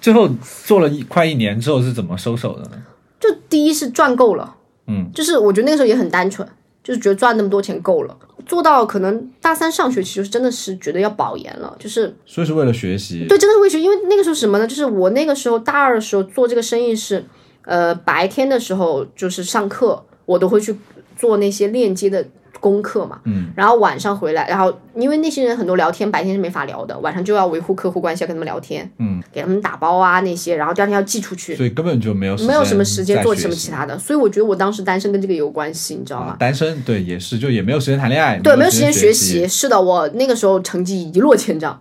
[0.06, 0.30] 最后
[0.68, 2.84] 做了一快一年之后是怎么收手的呢？
[3.20, 6.48] 就第一是赚够了，嗯，就是我觉得那个时候也很单纯，
[6.84, 8.16] 就是觉得赚那么多钱够了，
[8.46, 14.68] 做到可能大三上学期就是真的是觉得要保研了，就是所以是为了学习，对，真的是为学，因为那个时候什么呢？
[14.68, 17.26] 就是我那个时候大二的时候做这个生意是，
[17.64, 20.78] 呃，白天的时候就是上课，我都会去
[21.18, 22.24] 做那些链接的
[22.66, 36.30] 功课嘛，嗯，然后晚上回来，然后因为那些人很多聊天白天是没法聊的，晚上就要维护客户关系，要跟他们聊天，嗯，给他们打包啊那些，然后第二天要寄出去，所以根本就没有没有什么时间做什么其其他的，所以我觉得我当时单身跟这个有关系，你知道吗？
[36.30, 39.48] 啊，单身对也是，就也没有时间谈恋爱，对，没有有时间学习。
[39.48, 41.80] 是的，我那个时候成绩一落千丈，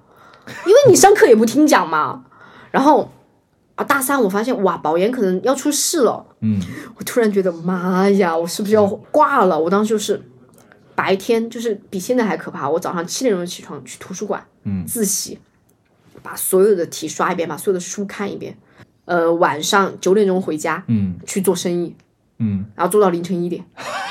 [0.66, 2.25] 因为你上课也不听讲嘛。
[2.70, 3.11] 然后
[3.77, 6.25] 啊，大三我发现哇，保研可能要出事了。
[6.40, 6.61] 嗯，
[6.97, 9.59] 我突然觉得妈呀，我是不是要挂了？
[9.59, 10.20] 我当时就是
[10.94, 15.38] 白天就是比现在还可怕，我早上七点钟起床去图书馆，嗯，自习，
[16.22, 18.57] 把所有的题刷一遍，把所有的书看一遍。
[19.07, 21.16] 呃，晚上九点钟回家，嗯。
[21.26, 21.94] 去做生意，
[22.38, 23.62] 嗯，然后做到凌晨一点，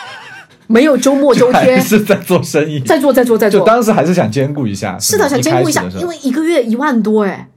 [0.67, 3.67] 没有周末周天，是在做生意，在做在做再就做。
[3.67, 7.49] 当时还是想兼顾一下，是的，想兼顾一下因为一个月一万多哎，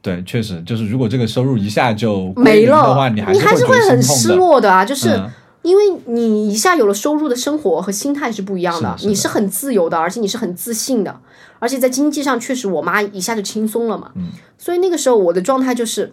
[0.00, 2.82] 对，确实就是如果这个收入一下就没了。
[2.82, 4.34] 的话，了，你还是会很失。
[4.34, 5.08] 落的啊，就是。
[5.16, 5.30] 嗯
[5.62, 11.20] 因为你一下有了收入的生活和心态是不一样的，你是很自由的，而且你是很自信的，
[11.58, 16.12] 而且在经济上确实我妈一下就轻松了嘛，嗯所以那个时候我的状态就是，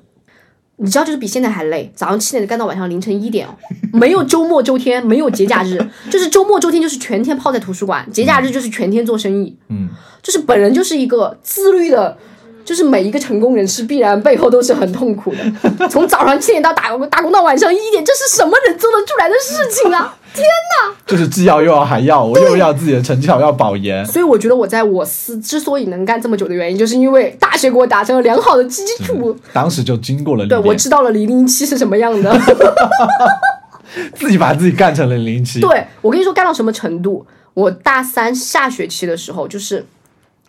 [0.77, 3.51] 你知道就是比现在还累，早上七点干到晚上凌晨一点哦，
[3.93, 5.77] 没有周末周天，没有节假日，
[6.09, 9.89] 就是周末周天就是全天泡在图书馆，节假日就是全天做生意，嗯，
[10.21, 12.17] 就是本人就是一个自律的。
[12.65, 20.15] 就是每一个成功人士必然背后都是很痛苦的， 从早上七点到打工打工到晚上一点，这是什么人做得出来的事情啊？
[20.31, 20.95] 天哪！
[21.07, 29.35] 就是既要又要还要，我又要自己的成绩好，要保研，所以我觉得我在我司之所以能干这么久的原因，就是因为大学给我打成了良好的基础。
[29.51, 32.37] 当时就经过了对，我，知道了零零七是什么样的。
[34.13, 35.59] 自己把自己干成了零零七。
[35.59, 37.25] 对我跟你说，干到什么程度？
[37.55, 39.83] 我大三下学期的时候，就是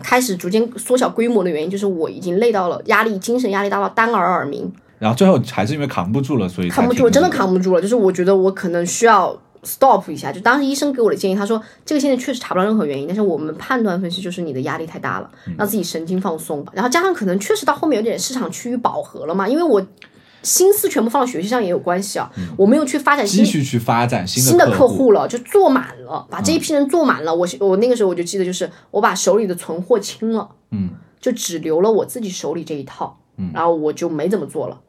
[0.02, 7.80] 开始逐渐缩小规模的原因，就是我已经累到了，压力、精神压力大到单耳耳鸣，然后最后还是因为扛不住了，所以扛不住了，真的扛不住了。
[7.80, 10.30] 就是我觉得我可能需要 stop 一下。
[10.32, 16.64] 就当时医生给我的建议，他说这个现在确实查不到任何原因，但是我们判断分析就是你的压力太大了，让自己神经放松。
[16.72, 19.84] 然后加上可能确实到后面有点市场趋于饱和了嘛，因为我
[20.42, 27.34] 心思全部放到学习上也有关系啊，我没有去发展新继续去发展新新的客客户了，就做满了，把这一批人做满了。
[27.34, 34.80] 我我那个时候我就记得，就是我把手里的存货清了，嗯，就只留了我自己手里这一套，嗯，然后我就没怎么做了。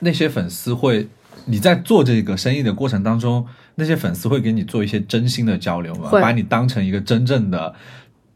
[0.00, 1.08] 那些粉丝会，
[1.46, 6.08] 你在做这个生意的过程当中，那些粉丝会给你做一些真心的交流吗？
[6.08, 6.20] 会。
[6.20, 7.74] 把你当成一个真正的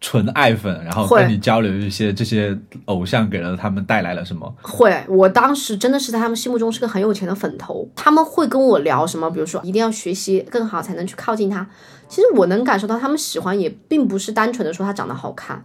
[0.01, 4.55] 纯爱粉，然后跟你交流一些这些偶像给了他们带来了什么？
[4.63, 11.67] 会，我当时真的是在他们心目中是个很有钱的粉头，他们会跟我聊什么，比如说一定要学习更好才能去靠近他。
[12.09, 15.65] 其实我能感受到他们喜欢，也并不是单纯的说他长得好看。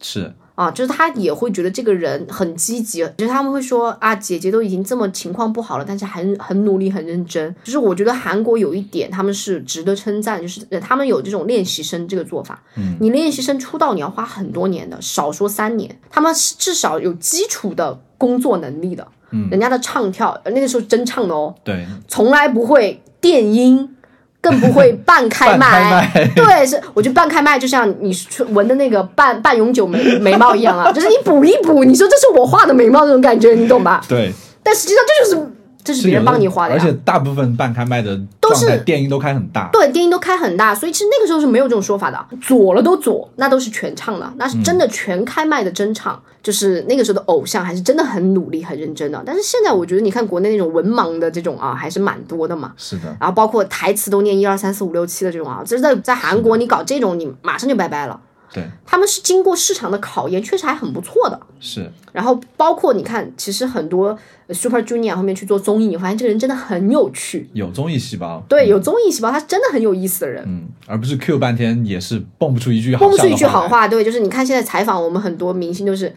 [0.00, 7.56] 是，啊，就是他也会觉得这个人很积极，就是他们会说啊，姐姐都已经这么情况不好了，但是还很努力、很认真。
[7.64, 12.62] 就是我觉得韩国有一点他们是值得称赞，就是呃他们有这种练习生这个做法。
[12.76, 19.08] 嗯，你练习生出道你要花很多年的，少说三年，他们是至少有基础的工作能力的。
[19.30, 23.96] 嗯，人家的唱跳呃那个时候真唱的哦，对，从来不会电音，
[24.40, 25.90] 更不会半开麦。
[25.90, 28.16] 麦对，是我觉得半开麦就像你
[28.48, 34.00] 纹的那个半半永久眉眉毛一样啊，就是你补一补，你说这是我画的眉毛那种感觉，你懂吧？
[34.08, 35.50] 对，但实际上这就是
[35.82, 36.80] 这是别人帮你花的呀。
[36.80, 42.18] 而且大部分半开麦的都是电音都开很大，对，电音都开很大，所以其实那个时候是没有这种说法的。
[42.40, 46.20] 左了都左，那都是全唱的，那是真的全开麦的真唱。
[46.42, 49.22] 就是那个时候的偶像，还是真的很努力、很认真的。
[49.26, 52.72] 但是现在我觉得，你看国内那种文盲的这种啊，还是蛮多的嘛。
[52.78, 58.18] 是的，然后包括台词都念一二三四五六七的这种啊，这是在在韩国你搞这种，你马上就拜拜了。
[58.52, 61.40] 对，他们是经过市场的考验，确实还很不错的。
[61.60, 70.42] 是，然后包括你看，其实很多呃 Super Junior 后面去做综艺，你发现这个人真的很有趣，有综艺细胞，对，有综艺细胞，他真的很有意思的人。
[70.46, 76.14] 嗯，而不是 Q 半天也是蹦不出一句好蹦不出一句好话，对，就是你看现在采访我们很多明星都是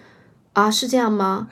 [0.54, 1.48] 啊，是这样吗？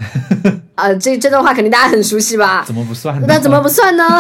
[0.76, 2.64] 啊， 这这段话肯定大家很熟悉吧？
[2.66, 3.26] 怎么不算呢？
[3.28, 4.04] 那怎么不算呢？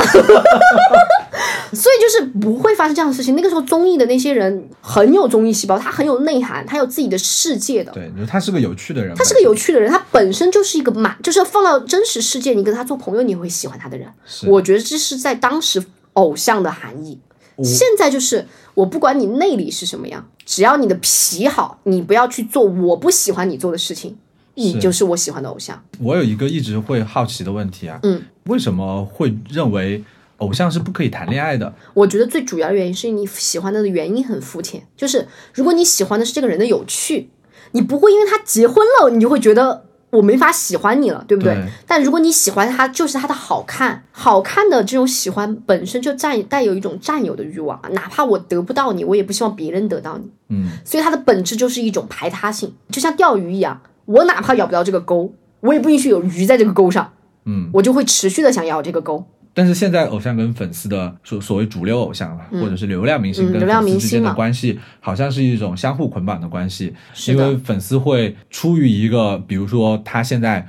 [1.73, 3.35] 所以就是不会发生这样的事情。
[3.35, 7.91] 那个时候综艺的那些人很有综艺细胞，他很有内涵，他有自己的世界的。
[7.93, 14.07] 对，就是他是个有趣的人，他是个有趣的人，他本身就是一个满，就是放到真实世界，你跟他做朋友，你会喜欢他的人。
[14.47, 17.19] 我觉得这是在当时偶像的含义。
[17.63, 24.17] 现在就是我不管你内里是什么样，只要你的皮好，你不要去做我不喜欢你做的事情，
[24.55, 25.79] 你就是我喜欢的偶像。
[25.99, 30.03] 我有一个一直会好奇的问题啊，嗯，为什么会认为
[30.41, 31.73] 偶像是不可以谈恋爱的？
[31.93, 37.29] 我觉得最主要的原因是你喜欢他的原因很肤浅，就是如果你喜欢的是这个人的有趣，
[37.71, 41.53] 你不会因为他结婚了，你就会觉得我没法喜欢你了，对不对？
[41.53, 50.29] 对但如果你喜欢他，就是他的好看，好看的这种喜欢本身就占带有一种占有的欲望，哪怕我得不到你，我也不希望别人得到你。
[50.49, 57.13] 嗯，所以它的本质就是一种排他性，就像钓鱼一样，我哪怕咬不到这个钩，我也不允许有鱼在这个钩上，
[57.45, 59.25] 嗯，我就会持续的想咬这个钩。
[59.53, 66.93] 但是现在偶像跟粉丝的所所谓主流偶像啊，或者是流量明星跟粉丝之间的关系，好像是一种相互捆绑的关系。
[67.27, 70.65] 因为粉丝会出于一个，比如说他现在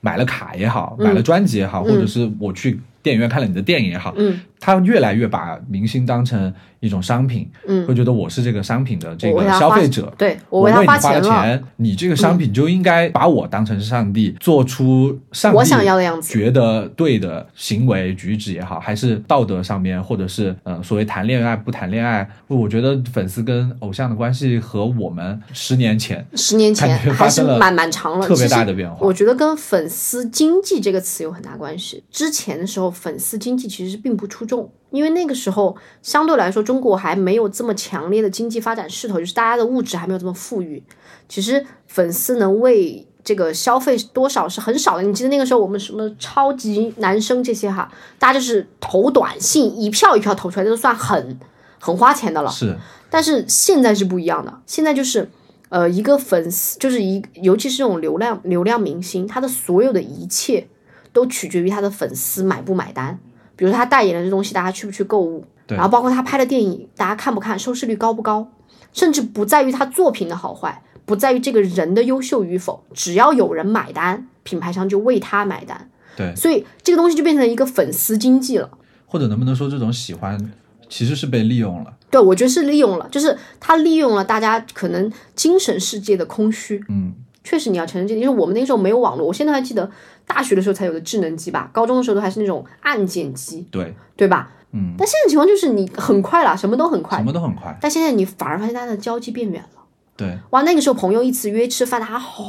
[0.00, 6.50] 买了卡也好，买了专辑也好，或者是我去电影院看了你的电影也好，嗯，他越来越把明星当成
[6.80, 7.86] 一种商品，嗯。
[7.86, 11.20] 会觉得我是这个商品的这个消费者，对我为他你花了。
[11.20, 16.32] 钱你这个商品就应该把我当成是上帝，做出上帝我想要的样子。
[16.32, 28.96] 觉得对的行为举止也好，还是道德上面，或者是呃所谓谈恋爱不谈恋爱，我觉得粉丝跟偶像的关系和我们十年前十年前还是蛮蛮长了，特别大的变化。
[29.00, 32.02] 我觉得跟粉丝经济这个词有很大关系。
[32.10, 34.53] 之前的时候，粉丝经济其实并不出众，
[34.90, 40.82] 因为那个时候相对来说中国还没有这么强烈的经济发展势头，就是大家的物质还没有这么富裕。
[41.28, 45.02] 其实粉丝能为这个消费多少是很少的。
[45.02, 51.40] 你记得那个时候我们什么超级男生这些哈，大家就是投短信一票一票投出来，这都算很
[51.80, 52.50] 很花钱的了。
[52.50, 52.76] 是
[53.10, 55.30] 但是现在是不一样的，现在就是，
[55.70, 60.68] 呃，一个粉丝就是一，尤其是这种流量流量明星，他的所有的一切
[61.12, 63.18] 都取决于他的粉丝买不买单。
[63.56, 68.48] 比如他代言的这东西，大家去不去购物，对然后包括他拍的电影，大家看不看，收视率高不高，
[68.92, 75.90] 甚至不在于他作品的好坏，不在于这个人的优秀与否，只要有人买单，品牌商就为他买单。
[76.16, 78.70] 对，所以这个东西就变成一个粉丝经济了。
[79.06, 80.52] 或者能不能说这种喜欢
[80.88, 81.92] 其实是被利用了？
[82.10, 86.80] 对，我觉得是利用了，就是他利用了大家可能精神世界的空虚。
[86.88, 87.12] 嗯，
[87.42, 89.90] 确实你要承认这点，因为我们那时候没有网络，我现在还记得
[90.26, 94.50] 大学的时候才有的智能机吧，高中的时候都还是那种按键机，对，对吧？
[94.72, 99.82] 嗯，但现在情况就是你很快了，什么都很快什，么都很快，但现在你反而发现大家的交际变远了。
[100.16, 102.44] 对，哇，那个时候朋友一次约吃饭，他好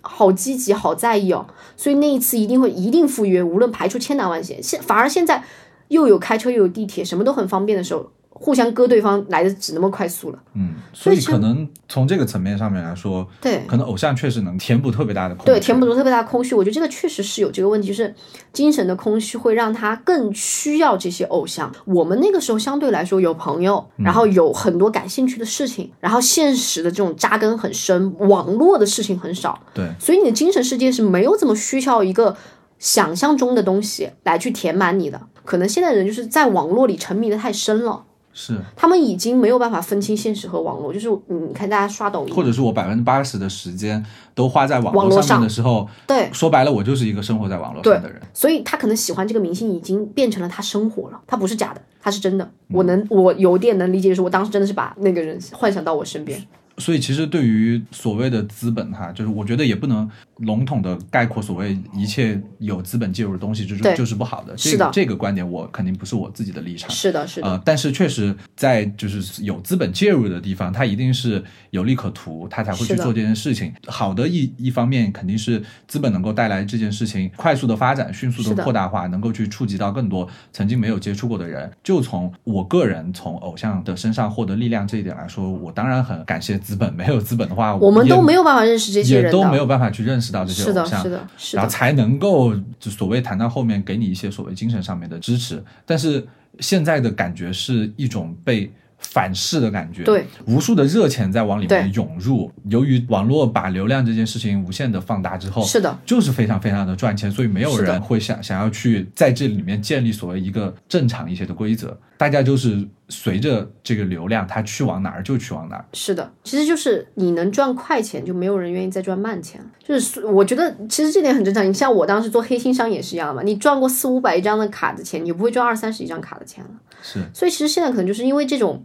[0.00, 4.62] 好积极，好在意哦，所以那一次一定会一定赴约，无论排除千难万险。
[4.62, 5.42] 现反而现在
[5.88, 8.10] 又有开车又有地铁，什么都很方便的时候，
[8.42, 10.38] 互相割对方来的只那么快速了。
[10.54, 18.12] 嗯，所以可能从这个层面上面来说，对，可能偶像确实能填补特别大的空对，填补出特别大的空虚，我觉得这个确实是有这个问题，就是
[18.52, 21.72] 精神的空虚会让他更需要这些偶像。
[21.84, 32.36] 我们那个时候相对来说有朋友，然后有很多感兴趣的事情，然后现实的这种扎根很深，网络的事情很少，对，所以你的精神世界是没有怎么需要一个
[32.80, 35.28] 想象中的东西来去填满你的。
[35.44, 38.04] 可能现在人就是在网络里沉迷的太深了。
[38.34, 44.02] 是，他们已经没有办法分清现实和网络，就是你看大家刷抖音，或者是我百分之八十的时间
[44.34, 48.20] 都花在网网络上面上的时候，对，说白了，我就是一个生活在网络上的人。
[48.32, 52.50] 所以他可能喜欢这个明星，已经变成了他生活了，他不是假的，他是真的。
[52.70, 56.42] 我能，我有点能理解，就是我当时真的是把那个人幻想到我身边。
[56.82, 64.54] 所以其实对于所谓的资本哈，就是我觉得也不能笼统的概括所谓一切有资本介入的东西就是就是不好的。
[64.56, 66.90] 这是的个这个观点我肯定不是我自己的立场。
[66.90, 73.72] 是的，是的，呃，但是确实在就是有资本介入的地方，它一定是有利可图，它才会去做这件事情。
[73.86, 81.70] 好的一一方面肯定是资本能够带来这件事情快速的发展、迅速的的扩大化，能够去触及到更多曾经没有接触过的人。
[81.82, 86.92] 就从我个人从偶像的身上获得力量这一点来说，我当然很感谢资本。
[86.94, 91.02] 没有资本的话，我们都没有办法认识这些也人也，都没有办法去认识到这些是的，偶像。
[91.02, 91.10] 是。
[91.10, 96.26] 的，是的，然后才能够就所谓谈到后面给你一些所谓精神上面的支持，但是
[96.60, 115.84] 现在的感觉是一种被反噬的感觉，对，无数的热钱在往里面涌入，由于网络把流量这件事情无限的放大之后，是的，就是非常非常的赚钱，所以没有人会想想要去在这里面建立所谓一个正常一些的规则，大家就是随着这个流量，它去往哪儿就去往哪儿。
[115.92, 119.66] 是的，其实就是你能赚快钱，就没有人愿意再赚慢钱了。
[119.84, 121.68] 就是我觉得其实这点很正常。
[121.68, 126.70] 你像我当时做黑心商也是一样的嘛，你赚过四五百一张的卡的钱，你不会赚二三十一张卡的钱了。
[127.02, 128.82] 是，所以其实现在可能就是因为这种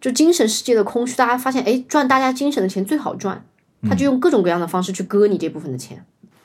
[0.00, 3.44] 就精神世界的空虚，大家发现哎，赚大家精神的钱最好赚，
[3.82, 6.04] 他就用各种各样的方式去割你这部分的钱。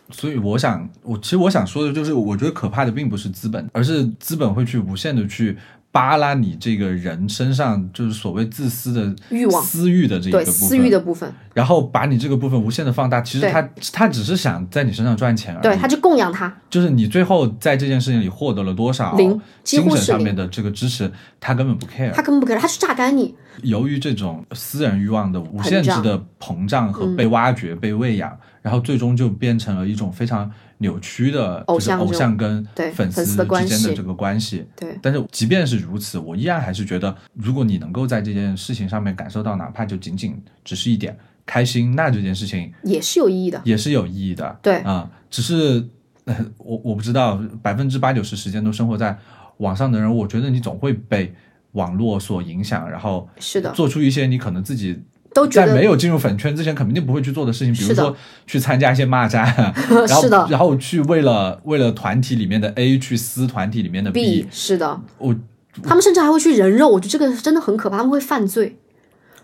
[0.09, 5.57] 所以我想，我其实我想说的就是，我觉得可怕的并不是资本，而是资本会去无限的去
[5.97, 13.19] 扒拉你这个人身上就是所谓自私的欲望私欲的这一个部分，私欲的部分，然后把你这个部分无限的放大。
[13.19, 15.63] 其实他他只是想在你身上赚钱而已。
[15.63, 22.11] 对，他就供养他，就是你最后在这件事情里获得了多少零精神上面的这个支持，他根本不 care。
[22.11, 23.33] 他根本不 care，，他去榨干你。
[23.63, 34.65] 由于这种私人欲望的无限制的膨胀和被挖掘、被喂养，然后最终就变成了一种非常扭曲的，就是偶偶像这种像跟粉粉丝之间的这个关系。
[34.75, 43.61] 对，但是即便是如此，我依然还是觉得，如果你能够在这件事情上面感受到，哪怕就仅仅只是一点开心，那这件事情也是有意义的。
[43.63, 44.59] 也是有意义的。
[44.61, 45.87] 对啊、只是、
[46.25, 49.17] 呃 我我不知道，百分之八九十时间都生活在
[49.57, 51.33] 网上的人，我觉得你总会被
[51.71, 54.99] 网络所影响，然后是的，做出一些你可能自己
[55.45, 58.15] 在没有进入粉圈之前肯定不会去做的事情，比如说
[58.47, 59.45] 去参加一些骂战，
[60.07, 65.35] 然后然后去为了为了团体里面的 A 去撕团体里面的 B 是的，我
[65.83, 68.77] 他们甚至还会去人肉，我觉得这个真的很可怕，他们会犯罪，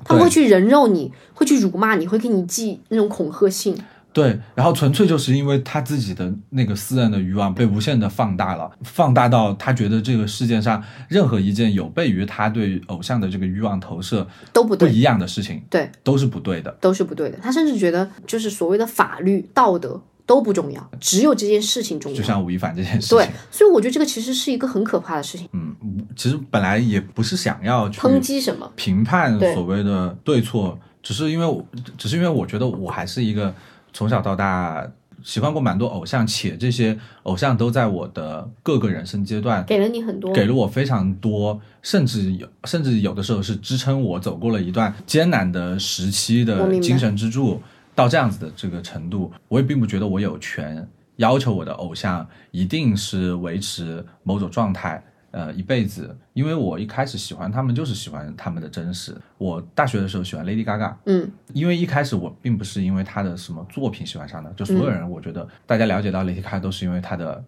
[0.04, 3.78] 他们会去人肉你，会去辱骂你，会给你寄那种恐吓信。
[4.14, 16.72] 对，然后纯粹就是因为他自己的那个私人的欲望被无限的放大了，放大到他觉得这个世界上任何一件有悖于他对偶像的这个欲望投射都不对，不一样的事情，对，都是不对的。
[16.80, 17.40] 都是不对的。
[17.42, 22.18] 他甚至觉得，就是所谓的法律、道德都不重要，只有这件事情重要。
[22.18, 25.50] 就像吴亦凡这件事情对，，所以我觉得这个其实是一个很可怕的事情。
[25.54, 25.76] 嗯，
[26.16, 28.72] 其实本来也不是想要去抨击什么？
[28.76, 31.66] 评判所谓的对错，只是因为我，
[31.98, 33.54] 只是因为我觉得我还是一个
[33.94, 34.86] 从小到大
[35.24, 47.62] 喜欢过蛮多偶像，且这些偶像都在我的各个人生阶段给了你很多，给了我非常多，甚至有甚至有的时候是支撑我走过了一段艰难的时期的精神支柱，
[47.96, 50.86] 到这样子的这个程度，我也并不觉得我有权
[51.18, 55.02] 要求我的偶像一定是维持某种状态。
[55.34, 59.18] 呃，一辈子，因为我一开始喜欢他们，就是喜欢他们的真实。
[59.40, 67.44] 我大学的时候喜欢 Lady Gaga，嗯，因为一开始我并不是因为她的什么作品喜欢上的，就所有人，我觉得大家了解到 Lady Gaga 都是因为她的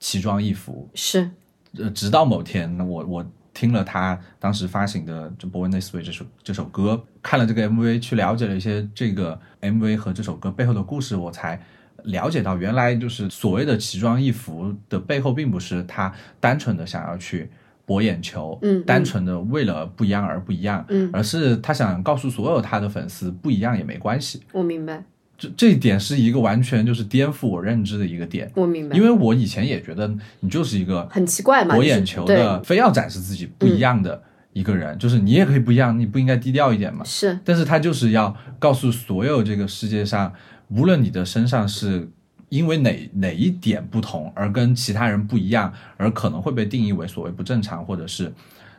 [0.00, 1.30] 奇装异服，是。
[1.78, 11.60] 呃，直到某天，那我我听了他当时发行的就《Born This Way》这首这首歌，看了这个 MV，去了解了一些这个 MV 和这首歌背后的故事，我才
[12.08, 17.48] 了解到，原来就是所谓的奇装异服的背后，并不是他单纯的想要去
[17.86, 18.84] 博眼球，嗯嗯。
[18.84, 24.42] 单纯的为了不一样而不一样，嗯，而是他想告诉所有他的粉丝，不一样也没关系。
[24.52, 25.04] 我明白，
[25.38, 37.04] 这这一点是一个完全就是颠覆我认知的一个点，我明白，因为我以前也觉得你就是一个很奇怪嘛，博眼球的，非要展示自己不一样的一个人，就是你也可以不一样，你不应该低调一点嘛？
[37.04, 37.38] 是。
[37.44, 40.32] 但是他就是要告诉所有这个世界上，
[40.68, 42.08] 无论你的身上是
[42.48, 48.32] 因为哪哪一点不同而跟其他人不一样，而可能会被定义为所谓不正常或者是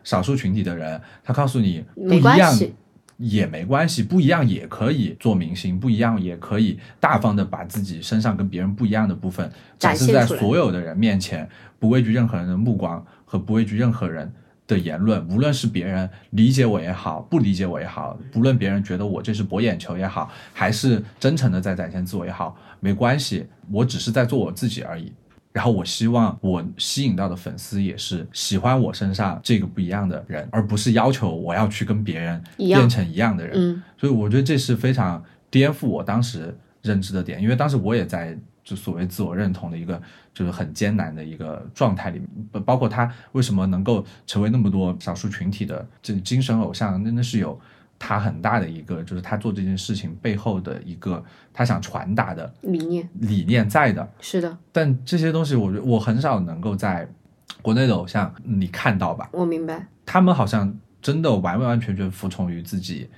[0.04, 2.58] 少数群体的人，他告诉你不一样，
[3.18, 14.32] 也没关系，不一样也可以做明星，不一样也可以大方的把自己身上跟别人不一样的部分展示在所有的人面前，不畏惧任何人的目光和不畏惧任何人
[14.70, 25.12] 的言论，无论是别人理解我也好，不理解我也好，不论别人觉得我这是博眼球也好，还是真诚的在展现自我也好，没关系，我只是在做我自己而已。
[25.52, 33.56] 然后我希望我吸引到的粉丝也是喜欢我身上这个不一样的人，而不是要求我要去跟别人变成一样的人。
[33.58, 38.38] 嗯所以我觉得这是非常颠覆我当时认知的点，因为当时我也在
[38.70, 40.00] 就所谓自我认同的一个
[40.32, 47.60] 就是很艰难的一个状态里面，包包括他为什么能够成为那么多少数群体的这精神偶像，那那是有
[47.98, 54.08] 他很大的一个就是他做这件事情背后的一个他想传达的理念理念在的。
[54.22, 57.10] 是的，但这些东西，我觉得我很少能够在
[57.64, 63.10] 国内的偶像你看到吧，我明白，他们好像真的完完全全服从于自己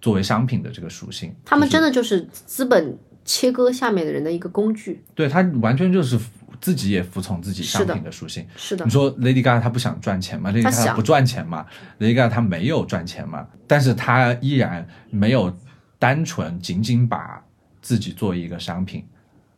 [0.00, 1.34] 作为商品的这个属性。
[1.44, 5.02] 他们真的就是资本切割下面的人的一个工具。
[5.14, 8.46] 对他完全就是服自己也服从自己商品的属性。
[8.56, 11.66] 是的你，说 Lady Gaga 她不想赚钱吗？Lady Gaga 想不赚钱吗
[11.98, 13.46] ？Lady Gaga 她没有赚钱吗？
[13.66, 15.52] 但是他依然没有
[15.98, 17.42] 单纯仅仅把
[17.80, 19.04] 自己作为一个商品，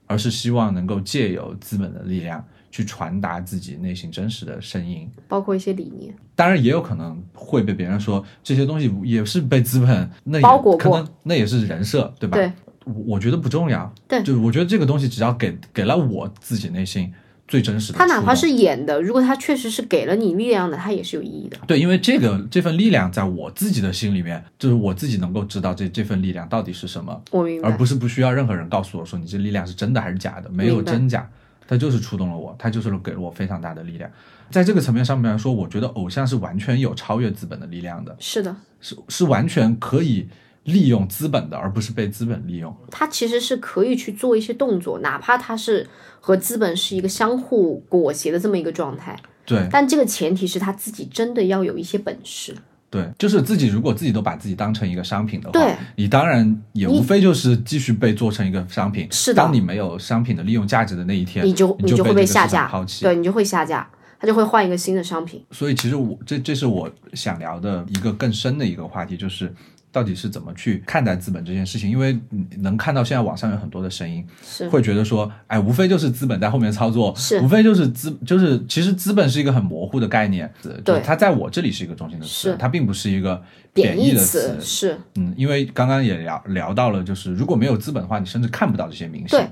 [0.07, 5.11] 而是希望能够借由资本的力量去传达自己内心真实的声音。
[5.29, 6.15] 包括一些理念。
[6.37, 12.37] 当然也有可能会被别人说这些东西也是被资本那也包裹过可能那也是人设，对吧？
[12.37, 12.53] 对，
[12.85, 13.93] 我我觉得不重要。
[14.07, 17.13] 对就是我觉得这个东西只要给给了我自己内心
[17.47, 21.59] 最真实的他哪怕是演的，如果他确实是给了你力量的，他也是有意义的。
[21.67, 31.29] 对，因为这个这份力量在我自己的心里面，就是我自己能够知道这这份力量到底是什么，我明白，而不是不需要任何人告诉我说你这力量是真的还是假的，没有真假。
[31.67, 34.11] 它就是触动了我，它就是给了我非常大的力量。
[34.51, 40.29] 在这个层面上面来说，我觉得偶像是完全有超越资本的力量的，是的，是是完全可以
[40.65, 42.75] 利用资本的，而不是被资本利用。
[42.91, 45.87] 他其实是可以去做一些动作，哪怕他是
[46.21, 49.19] 和资本是一个相互裹挟的这么一个状态。
[49.47, 52.57] 对但这个前提是他自己真的要有一些本事。
[52.89, 59.09] 对，就是自己如果自己都把自己当成一个商品的话，对你当然也无非就是继续被做成一个商品。
[59.11, 63.05] 是的当你没有商品的利用价值的那一天，你就你就会被下架抛，弃。
[63.05, 63.91] 对你就会下架，
[64.21, 65.45] 他就会换一个新的商品。
[65.51, 69.53] 所以其实我这这是我想聊的一个更深的一个话题，就是
[69.95, 71.89] 到底是怎么去看待资本这件事情。
[71.89, 72.19] 因为
[72.59, 74.69] 能看到现在网上有很多的声音，是。
[74.69, 77.41] 会觉得说，哎，无非就是资本在后面操作，是。
[77.41, 80.53] 无非就是资，就是其实资本是一个很模糊的概念，
[80.85, 83.41] 对它在我这里是一个中心的词，它并不是一个
[83.73, 84.99] 贬义的词是。
[85.15, 89.47] 嗯，因为刚刚也聊聊到了，就是如果没有资本的话，你甚至看不到这些明星对，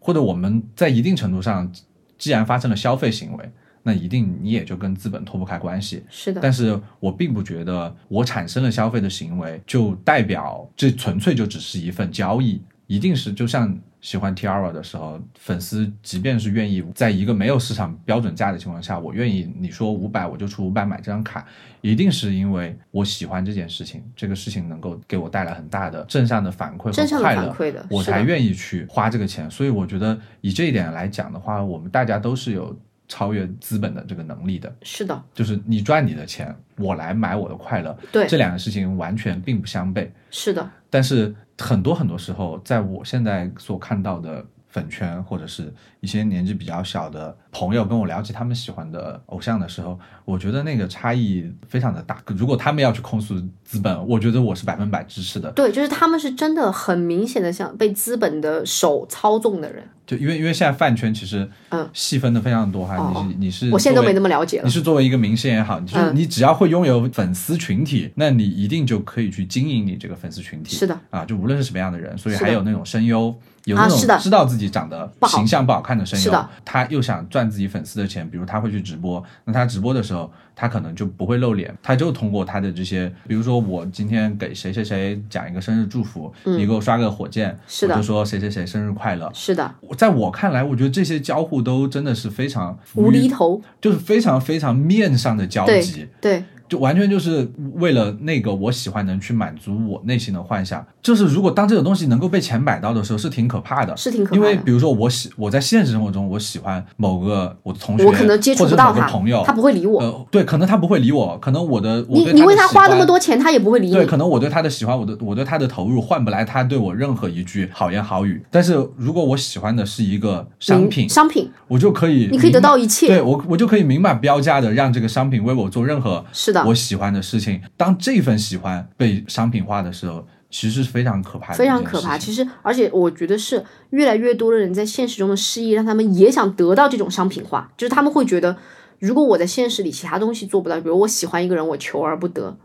[0.00, 1.70] 或者我们在一定程度上，
[2.18, 3.50] 既然发生了消费行为，
[3.84, 6.02] 那一定你也就跟资本脱不开关系。
[6.08, 21.46] 是的，但是我并不觉得我产生了消费的行为就代表这纯粹就只是一份交易，一定是就像喜欢 Tiara 的时候，粉丝即便是愿意在一个没有市场标准价的情况下，我愿意你说五百我就出五百买这张卡，
[21.80, 29.50] 一定是因为我喜欢这件事情，这个事情能够给我带来很大的正向的反馈正向的和快乐，反馈的，我才愿意去花这个钱。
[29.50, 32.76] 所以我觉得以这一点来讲的话，我们大家都是有
[33.14, 34.74] 超越资本的这个能力的。
[34.82, 40.10] 是的，就是你赚你的钱，我来买我的快乐，对这两个事情完全并不相悖。
[40.32, 45.72] 是的，但是很多很多时候，在我现在所看到的粉圈，或者是
[46.04, 52.22] 一些年纪比较小的朋友跟我聊起他们喜欢的偶像的时候，我觉得那个差异非常的大。
[52.26, 53.34] 如果他们要去控诉
[53.64, 55.50] 资本，我觉得我是百分百支持的。
[55.52, 59.82] 对，就是他们是真的很明显的像被资本的手操纵的人。
[60.06, 64.70] 就因为因为现在饭圈其实嗯细分的非常多哈，哦你是你是我现在都没那么了解了你。
[64.70, 70.76] 是作为一个明星也好，你就是、嗯你只要会拥有粉丝群体，那你一定就可以去经营你这个粉丝群体。
[70.76, 73.34] 是的，啊，就无论是什么样的人，所以还有那种声优，
[73.64, 89.30] 有那种知道自己长得形象不好看的声优是的，他又想赚自己粉丝的钱，比如他会去直播，那他直播的时候，他可能就不会露脸，他就通过他的这些，比如说我今天给谁谁谁讲一个生日祝福，你给我刷个火箭，嗯是的我就说谁谁谁生日快乐。
[89.34, 93.60] 是的，在我看来，我觉得这些交互都真的是非常无厘头。
[93.80, 100.84] 就是非常非常面上的交对集，对，就完全就是为了那个我喜欢的人去满足我内心的幻想。
[101.02, 103.96] 就是如果当这个东西能够被钱买到的时候，是挺可怕的。
[103.96, 104.36] 是挺可怕的。
[104.36, 110.00] 因为比如说我喜我在现实生活中我喜欢某个我的同学，我可能接触到他朋友，他不会理我。
[110.00, 118.42] 呃，对，可能他不会理我，可能我的我你对你为他花那么多钱，他也不会理你对，可能我对他的喜欢，我的我对他的投入换不来他对我任何一句好言好语。
[118.50, 127.60] 但是如果我喜欢的是一个商品，商品我就可以你可以得明到一切对我我就可以明码标价的让这个商品为我做任何是的我喜欢的事情。
[127.76, 132.16] 当这份喜欢被商品化的时候，其实是非常可怕的，非常可怕。。
[132.16, 138.56] 其实，而且我觉得是越来越多的人在现实中的失意，让他们也想得到这种商品化，就是他们会觉得，
[139.00, 142.56] 如果我在现实里其他东西做不到，比如我喜欢一个人，我求而不得；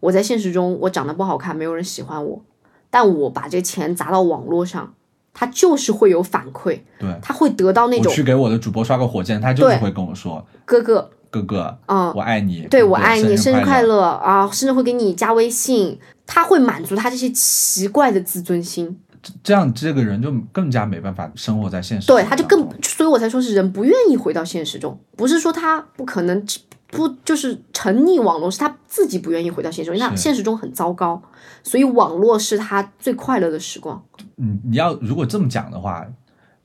[0.00, 2.44] 我在现实中我长得不好看，没有人喜欢我，
[2.90, 4.94] 但我把这钱砸到网络上，
[5.32, 11.10] 他就是会有反馈，对，他会得到那种我去给我的主播刷个火箭，他就是会跟我说哥哥
[11.42, 13.96] ，：“哥哥，嗯，我爱你，对我爱你，生日快乐。
[13.96, 18.98] 乐啊，甚至会给你加微信，他会满足他这些奇怪的自尊心。”
[19.42, 26.46] 这样这个人就更加没办法生活在现实对，他就更，所以我才说是人不愿意回到现实中，不是说他不可能
[26.88, 31.20] 不就是沉溺网络，是他自己不愿意回到现实中，因为他现实中很糟糕，
[31.64, 34.00] 所以网络是他最快乐的时光。
[34.36, 36.06] 嗯，你要如果这么讲的话，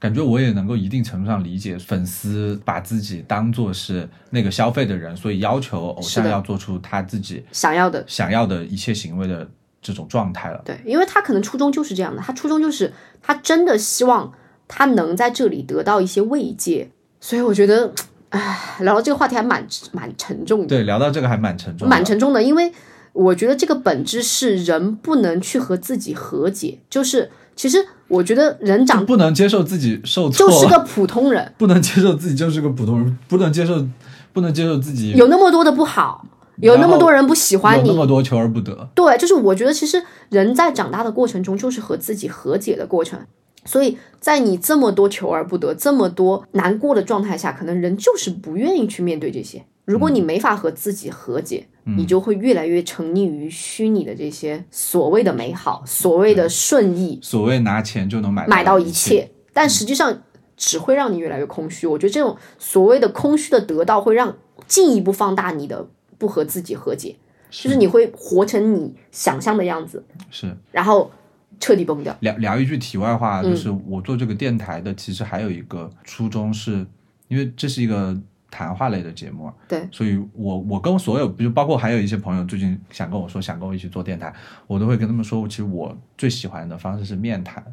[0.01, 9.47] 感觉我也能够一定程度上理解粉丝把自己当做是那个消费的人，所以要求偶像要做出他自己想要的，想要的一切行为的
[9.79, 10.59] 这种状态了。
[10.65, 12.91] 对，因为他可能初衷就是这样的，他初衷就是
[13.21, 14.33] 他真的希望
[14.67, 16.89] 他能在这里得到一些慰藉，
[17.19, 17.93] 所以我觉得，
[18.29, 20.67] 唉，聊到这个话题还蛮蛮沉重的。
[20.67, 22.73] 对，聊到这个还蛮沉重的，蛮沉重的，因为
[23.13, 33.87] 我觉得这个本质是人不能去和自己和解，就是其实我觉得人长不能接受自己受挫，就是个普通人， 不能接受自己就是个普通人，不能接受
[34.33, 36.25] 不能接受自己有那么多的不好，
[36.57, 38.05] 有那么多人不喜欢有那么。
[38.05, 38.89] 多求而不得。
[38.93, 43.19] 对，就是我觉得其实人在长大的过程中，就是和自己和解的过程。
[43.63, 49.63] 所以在你这么多求而不得、这么多难过的状态下，可能人就是不愿意去面对这些。
[49.85, 59.31] 如果你没法和自己和解，你就会越来越沉溺于虚拟的这些所谓的美好、所谓的顺意，所谓拿钱就能买买到一一切。
[59.51, 60.21] 但实际上，
[60.55, 61.87] 只会让你越来越空虚。
[61.87, 67.15] 我觉得这种所谓的空虚的得到，会让进一步放大你的不和自己和解，
[67.49, 71.11] 就是你会活成你想象的样子，是然后
[71.59, 72.15] 彻底崩掉。
[72.21, 76.85] 聊聊一句题外话，嗯就是我做这个电台的，其实还有一个初衷是，
[77.27, 78.15] 因为这是一个
[78.51, 84.31] 谈话类的节目，对，所以我我跟所有，比如包括还有一些朋友最近想跟我说想跟我一起做电台，
[84.67, 87.63] 我都会跟他们说，其实我最喜欢的方式是面谈，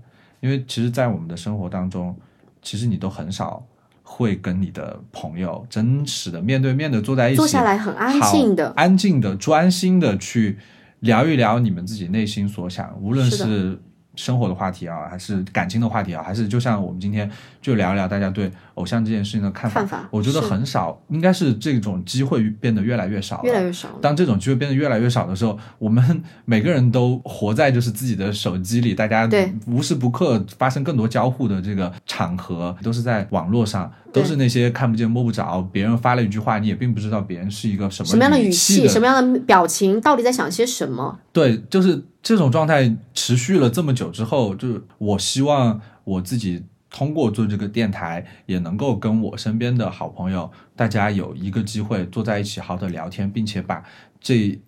[0.40, 2.16] 因为其实，在我们的生活当中，
[2.62, 3.60] 其实你都很少
[4.04, 8.72] 会跟你的朋友真实的面对面的坐在一起，坐下来很安静的。
[8.76, 10.56] 安静的、专心的去
[11.00, 13.78] 聊一聊你们自己内心所想，无论是
[14.14, 19.80] 生活的话题啊，还是感情的话题啊，还是就像我们今天就聊一聊大家对偶像这件事情的看法。
[19.80, 23.88] 看法我觉得很少，应该是这种机会变得越来越少了，越来越少。
[24.00, 41.18] 当这种机会变得越来越少的时候，我们每个人都活在就是自己的手机里，大家对无时不刻发生更多交互的这个场合，都是在网络上，都是那些看不见摸不着，别人发了一句话，你也并不知道别人是一个什么什么样的语气气，什么样的表情，到底在想些什么？
[41.32, 53.84] 对，就是这种状态持续了这么久之后，就是我希望我自己通过做这个电台，也能够跟我身边的好朋友，大家有一个机会坐在一起，好好的聊天，并且把
[54.20, 54.60] 这一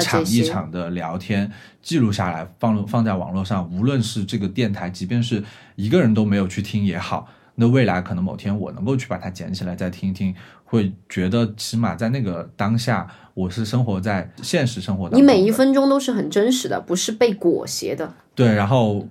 [0.00, 1.50] 场一，场的聊天
[1.80, 3.70] 记录下来，放放在网络上。
[3.72, 5.42] 无论是这个电台，即便是
[5.76, 10.34] 一个人都没有去听也好，那未来可能某天我能够去把它捡起来再听一听，
[10.64, 15.32] 会觉得起码在那个当下，我是生活在现实生活当中的。
[15.32, 18.12] 你每一分钟都是很真实的，不是被裹挟的。
[18.34, 19.06] 对，然后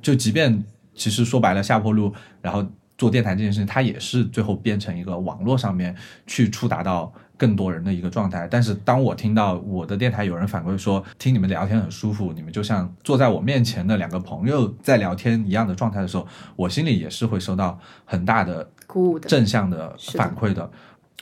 [0.00, 0.64] 就即便
[0.94, 2.64] 其实说白了下坡路，然后
[2.98, 5.94] 做电台这件事情，它也是最后变成一个网络上面
[6.26, 8.46] 去触达到更多人的一个状态。
[8.48, 20.70] 但是当我听到我的电台有人反馈说，听你们聊天很舒服，你们就像坐在我面前的两个朋友在聊天一样的状态的时候，我心里也是会收到很大的鼓舞的，正向的反馈的。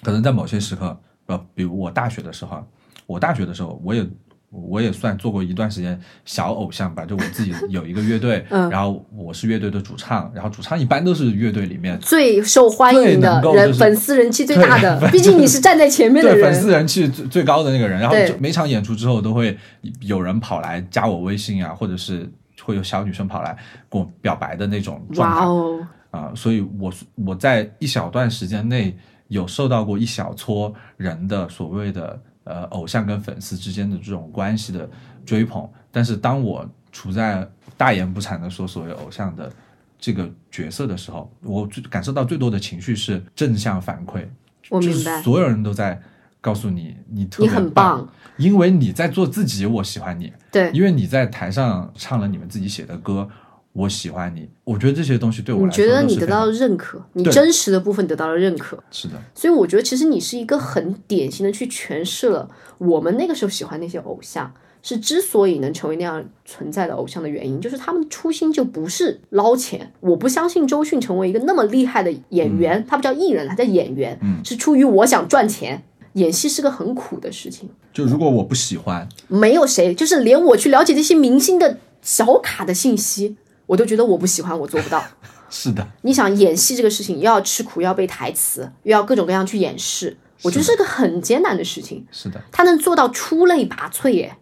[0.03, 2.67] 可能在某些时刻，呃，比如我大学的时候，
[3.07, 4.07] 我大学的时候，我也
[4.51, 8.69] 我也算做过一段时间小偶像吧，就我自己有一个乐队，嗯。
[8.69, 16.87] 然后我是乐队的主唱，然后主唱一般都是乐队里面最受欢迎的人，就是粉丝人气最大的，毕竟你是站在前面的对粉丝人。
[16.87, 19.57] 气最最高的那个人，然后就每场演出之后都会
[20.01, 22.29] 有人跑来加我微信啊，或者是
[22.63, 23.57] 会有小女生跑来
[23.89, 26.93] 跟我表白的那种状态啊、所以我
[27.25, 28.97] 我在一小段时间内
[29.29, 32.21] 有受到过一小撮人的所谓的
[32.51, 34.89] 呃偶像跟粉丝之间的这种关系的
[35.25, 39.51] 追捧，但是当我处在大言不惭的说所谓偶像的
[39.99, 44.23] 这个角色的时候，我最感受到最多的情绪是正向反馈，
[44.63, 46.01] 就是我明白，所有人都在
[46.41, 50.33] 告诉你你特你别很棒，因为你在做自己，我喜欢你。
[50.51, 53.29] 对，因为你在台上唱了你们自己写的歌，
[53.73, 54.49] 我喜欢你。
[54.65, 64.53] 我觉得这些东西对我来说你觉得你得到了认可，你真实的部分得到了认可，是的，所以我觉得其实你是一个很典型的去诠释了我们那个时候喜欢那些偶像。
[64.83, 69.93] 是之所以能成为那样存在的偶像的原因，就是他们初心就不是捞钱。
[70.01, 75.83] 我不相信周迅成为一个那么厉害的演员，他不叫艺人，他叫演员，嗯是出于我想赚钱。
[76.15, 83.37] 演戏是个很苦的事情，就如果我不喜欢，没有谁，就是连我去了解这些明星的小卡的信息，
[83.71, 85.01] 我都觉得我不喜欢，我做不到。
[85.49, 92.05] 是的，你想演戏这个事情，又要吃苦，又要背台词，又要各种各样去演示，我觉得是个很艰难的事情。
[92.11, 94.37] 是的，他能做到出类拔萃，耶，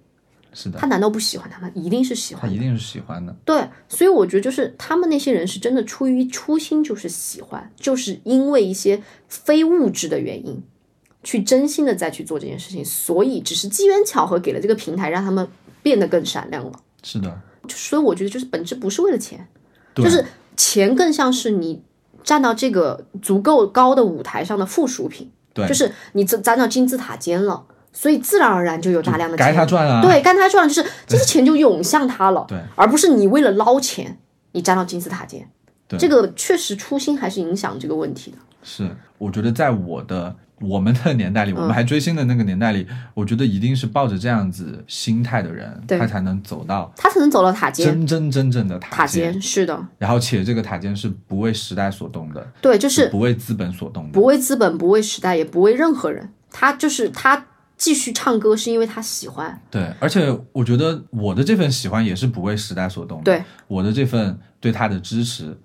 [0.54, 1.70] 是的他，难道不喜欢他们？
[1.74, 2.48] 一定是喜欢。
[2.48, 3.36] 他一定是喜欢的。
[3.44, 10.62] 对，所以我觉得就是他们那些人是真的出于初心，就是喜欢，就是因为一些非物质的原因，
[11.22, 15.46] 去真心的再去做这件事情，所以只是机缘巧合给了这个平台，让他们
[15.82, 16.72] 变得更闪亮了。
[17.02, 17.40] 是的，
[17.76, 19.46] 所以我觉得就是本质不是为了钱，
[19.94, 20.24] 就是
[20.56, 21.82] 钱更像是你
[22.22, 30.02] 站到这个足够高的舞台上的附属品，对，就是你站站到金字塔尖了，所以自然而然就有大量的该钱，他赚啊。
[30.02, 34.18] 对，该他赚，就是这些钱就涌向他了，对，而不是你为了捞钱，
[34.52, 35.48] 你站到金字塔尖，
[35.86, 35.98] 对。
[35.98, 38.88] 这个确实初心还是影响这个问题的，是，
[39.18, 47.86] 我觉得在我的我们的 年代里，我嗯们还追星的那个年代里，我觉得一定是抱着这样子心态的人，他才能走到他才能走到塔尖。
[47.86, 49.32] 真真正正的塔尖。
[49.32, 54.24] 尖是的，然后且这个塔尖是不为时代所动的，对，就是不为资本所动的不。
[54.24, 57.46] 为资本，不为时代，也不为任何人，他就是他
[57.76, 63.24] 继续唱歌是因为他喜欢，对，而且我觉得我的这份喜欢也是不为时代所动的。
[63.24, 65.56] 对，我的这份对他的支持，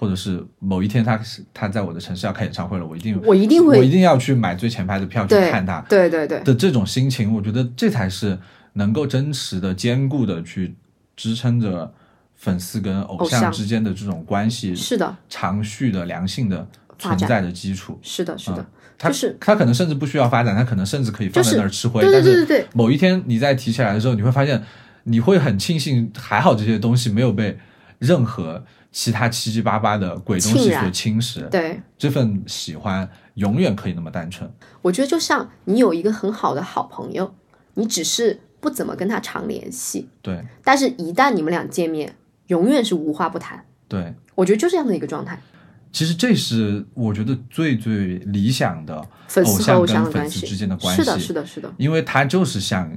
[0.00, 8.38] 或者是某一天他是他在我的城市要开演唱会了，我一定我一定会我一定要去买最前排的票去看他对对对，的这种心情，我觉得这才是
[8.72, 10.74] 能够真实的、坚固的去
[11.14, 11.92] 支撑着
[12.34, 16.66] 粉丝跟偶偶像像之间的这种关系是的，长续的良性的
[16.98, 17.98] 存在的基础。
[18.00, 22.00] 是的，是的，他就是他可能甚至不需要发展，他可能甚至可以放在那儿吃灰。
[22.00, 24.64] 对对对对但对是某一天你再提起来的时候，你会发现，
[25.04, 27.58] 你会很庆幸，还好这些东西没有被
[27.98, 31.48] 任何其他七七八八的鬼东西所侵蚀。
[31.48, 31.80] 对。
[31.96, 34.50] 这份喜欢永远可以那么单纯。
[34.82, 37.34] 我觉得就像你有一个很好的好朋友，
[37.74, 40.44] 你只是不怎么跟他常联系，对。
[40.64, 42.14] 但是一旦你们俩见面，
[42.48, 43.64] 永远是无话不谈。
[43.88, 45.40] 对，我觉得就这样的一个状态，
[45.92, 51.02] 其实这是我觉得最最理想的粉丝和偶偶像跟粉丝之间的关系。
[51.02, 52.90] 是的，是的，是的，因为他就是像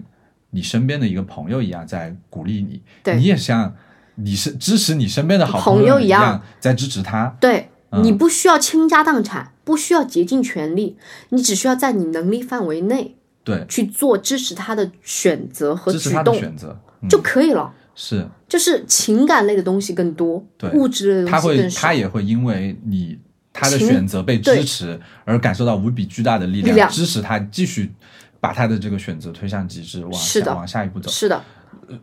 [0.52, 3.16] 你身边的一个朋友一样在鼓励你，对。
[3.16, 3.76] 你也像
[4.16, 7.36] 你是支持你身边的好朋友一一样在支持他。
[7.40, 7.60] 对。
[7.60, 10.98] 嗯你不需要倾家荡产，不需要竭尽全力，
[11.30, 17.72] 你只需要在你能力范围内对，去做支持他的选择和支持他的举动选择，嗯、就可以了。
[17.94, 21.94] 是就是情感类的东西更多，对物质类的他会东西更少他。
[21.94, 23.20] 也会因为你
[23.54, 27.94] 他的选择被支持而感受到无比巨大的力力量支持他继续
[28.40, 31.12] 把他的这个选择推向极致，往下是的往下一步走。
[31.12, 31.44] 是的，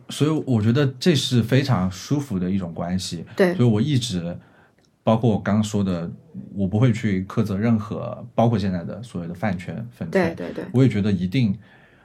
[0.09, 3.25] 所以我觉得这是非常舒服的一种关系。
[3.35, 3.55] 对。
[3.55, 4.37] 所以我一直，
[5.03, 6.09] 包括我刚刚说的，
[6.55, 11.47] 我不会去苛责任何，包括现在的所谓的饭圈粉圈，对对对，我也觉得一定，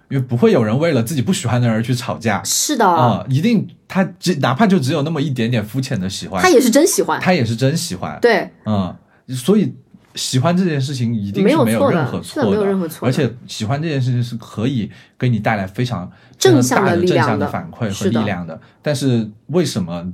[0.08, 2.42] 因为不会有人为了自己不喜欢的人而去吵架。
[2.42, 7.20] 是的，啊、一定他只哪怕就只有那么一点点肤浅的喜欢，他也是真喜欢。
[7.20, 8.96] 他也是真喜欢，对，嗯，
[9.28, 9.74] 所以
[10.14, 13.06] 喜欢这件事情一定是没有任何错的没有任何错的。
[13.06, 18.60] 而且喜欢这件事情是可以给你带来非常正向的正向的力量的反馈和力量的。
[18.82, 20.12] 但是为什么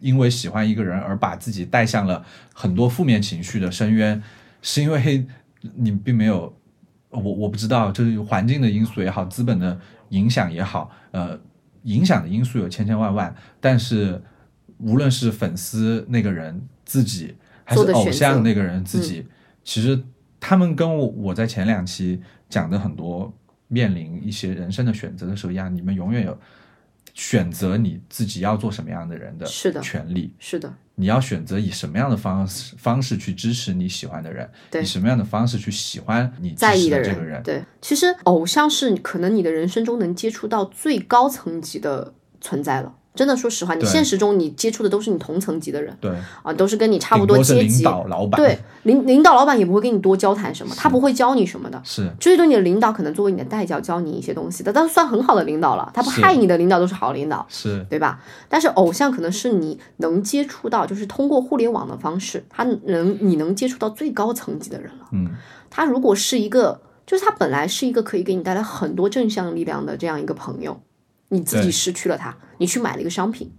[0.00, 2.24] 因为喜欢一个人而把自己带向了
[2.54, 4.22] 很多负面情绪的深渊？
[4.62, 5.26] 是因为
[5.74, 6.54] 你并没有，
[7.08, 9.78] 我我不知道，就是环境的因素也好，资本的
[10.10, 11.38] 影响也好，呃，
[11.84, 14.22] 影响的因素有千千万万，但是
[14.78, 17.34] 无论是粉丝那个人自己，
[17.64, 19.26] 还是偶像那个人自己，
[19.64, 20.02] 其实
[20.38, 23.32] 他们跟我我在前两期讲的很多
[23.70, 26.36] 面临一些人生的选择的时候一样，你们永远有
[27.14, 29.46] 选择你自己要做什么样的人的
[29.80, 30.34] 权利。
[30.38, 42.94] 是的，你要选择以什么样的方式方式去支持你喜欢的人，对以什么样的方式去喜欢你在意的的这个人，对，其实偶像是可能你的人生中能接触到最高层级的存在了。
[43.20, 46.10] 真的，说实话，你现实中你接触的都是你同层级的人对，
[46.42, 47.84] 啊，都是跟你差不顶多阶级。
[47.84, 51.78] 导、老板，对，领领导、老板也不会跟你多交谈什么，他不会教你什么的。
[51.84, 57.44] 是最多你的领导可能作为你的代教，教你一些东西的，但是算很好的领导了，他不害你的领导都是好领导。
[57.50, 58.18] 是，对吧？
[58.48, 65.08] 但是偶像可能是你能接触到，就是通过互联网的方式，他能你能接触到最高层级的人了。
[65.12, 65.28] 嗯，
[65.68, 70.80] 他如果是一个，就是他本来是一个可以给你带来很多正向力量的这样一个朋友，
[71.30, 73.50] 你自己失去了他，你去买了一个商品，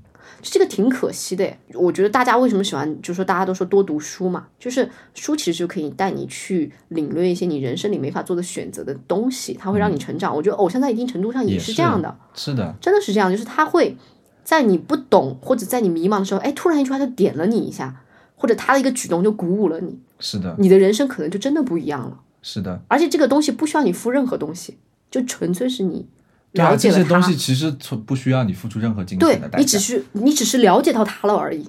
[0.42, 1.52] 这个挺可惜的。
[1.74, 10.36] 我觉得大家为什么喜欢，就是说大家都说多读书嘛，就是书其实就可以带你去领略一些你人生里没法做的选择的东西，它会让你成长。
[10.36, 12.18] 我觉得偶像在一定程度上也是这样的。
[12.34, 13.98] 是的，真的是这样，就是他会
[14.44, 18.04] 在你不懂或者在你迷茫的时候，哎，突然一句话就点了你一下，
[18.36, 22.20] 或者他的一个举动就鼓舞了你，是的，你的人生可能就真的不一样了。
[22.42, 22.82] 是的。
[22.88, 24.78] 而且这个东西不需要你付任何东西，
[25.10, 26.08] 就纯粹是你
[26.54, 29.60] 了解了他，这些东西其实从不需要你付出任何金钱的代价。
[29.60, 31.68] 你只是你只是了解到他了而已。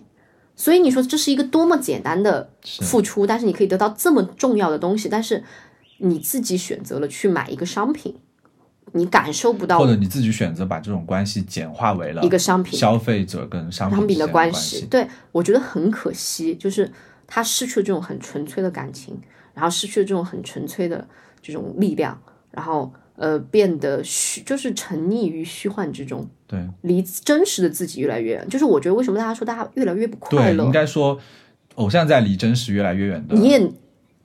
[0.55, 2.51] 所以你说这是一个多么简单的
[2.83, 5.43] 付出，但是你可以得到这么重要的东西，但是
[5.99, 8.15] 你自己选择了去买一个商品，
[8.93, 14.87] 你感受不到或者你自己选择把这种关系简化为了一个商品消费者跟商商品的关系。
[14.91, 16.89] 对我觉得很可惜，就是
[17.27, 19.19] 他失去了这种很纯粹的感情，
[19.55, 21.09] 然后失去了这种很纯粹的
[21.41, 22.21] 这种力量，
[22.51, 22.93] 然后
[23.23, 28.49] 呃变得虚，就是沉溺于虚幻之中，对离真实的自己越来越远。
[28.49, 31.17] 就是我觉得为什么大家说大家越来越不快对，乐应，该说，
[31.77, 33.73] 偶像在离真实越来越远的你也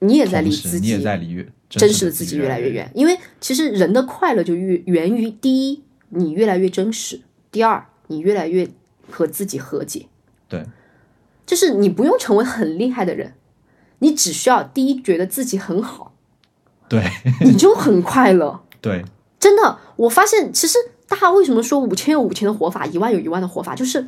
[0.00, 2.70] 你也在离自己你也在离越真实实的自己越来越。
[2.70, 7.18] 远，因为其实人的快乐就越源于第一，你越来越真实；
[7.52, 8.68] 第二，你越来越
[9.08, 10.06] 和自己和解。
[10.48, 10.64] 对，
[11.46, 13.34] 就是你不用成为很厉害的人，
[14.00, 16.16] 你只需要第一觉得自己很好，
[16.88, 17.04] 对
[17.44, 18.64] 你就很快乐。
[18.80, 19.04] 对
[19.40, 20.76] 真的，我发现其实
[21.06, 24.00] 大家为什么说五千有五千的活法，一万有一万的活法，就是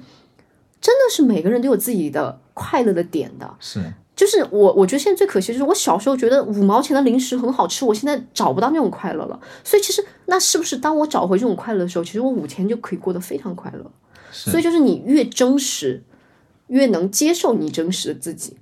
[0.81, 3.55] 真的是每个人都有自己的快乐的点的。
[3.61, 3.81] 是
[4.17, 9.41] 就是我，我觉得现在最可惜就是我小时候觉得五毛钱的零食很好吃，我现在找不到那种快乐了。
[9.65, 13.91] 所以其实那是不是当我找回这种快乐的时候，其实我五千就可以过得非常快乐？
[14.31, 16.03] 是所以就是你越真实，
[16.67, 18.59] 越能接受你真实的自己，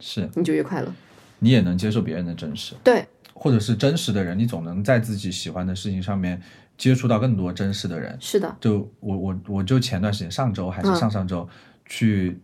[0.00, 0.92] 是，你就越快乐。
[1.38, 3.06] 你也能接受别人的真实，对，
[3.42, 6.40] 或者是真实的人，你总能在自己喜欢的事情上面
[6.78, 8.16] 接触到更多真实的人。
[8.20, 10.94] 是的，就我我我就前段时间上周还是嗯。
[10.94, 11.48] 上上周、
[11.84, 12.38] 去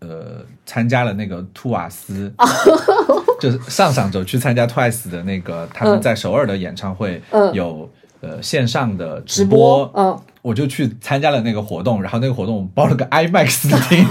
[0.00, 2.34] 呃参加了那个兔瓦斯，
[3.40, 7.54] 就是上上周去参加 Twice 的那个他们在首尔的演唱会，嗯。
[7.54, 7.88] 有
[8.20, 14.04] 呃线上的直直播，嗯，我就去参加了那个活动，然后那个活动我包了个 IMAX 的厅，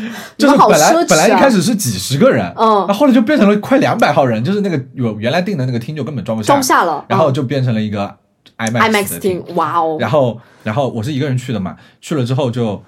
[0.38, 7.04] 就是本来、啊本来一开始是几十个人，嗯那后来就变成了快两百号人，就是那个有原来定的那个厅就根本装不下，装不下了。
[7.08, 8.14] 然后嗯就变成了一个
[8.58, 12.82] IMAX 厅，哇哦，然后然后我是一个人去的嘛，去了之后就。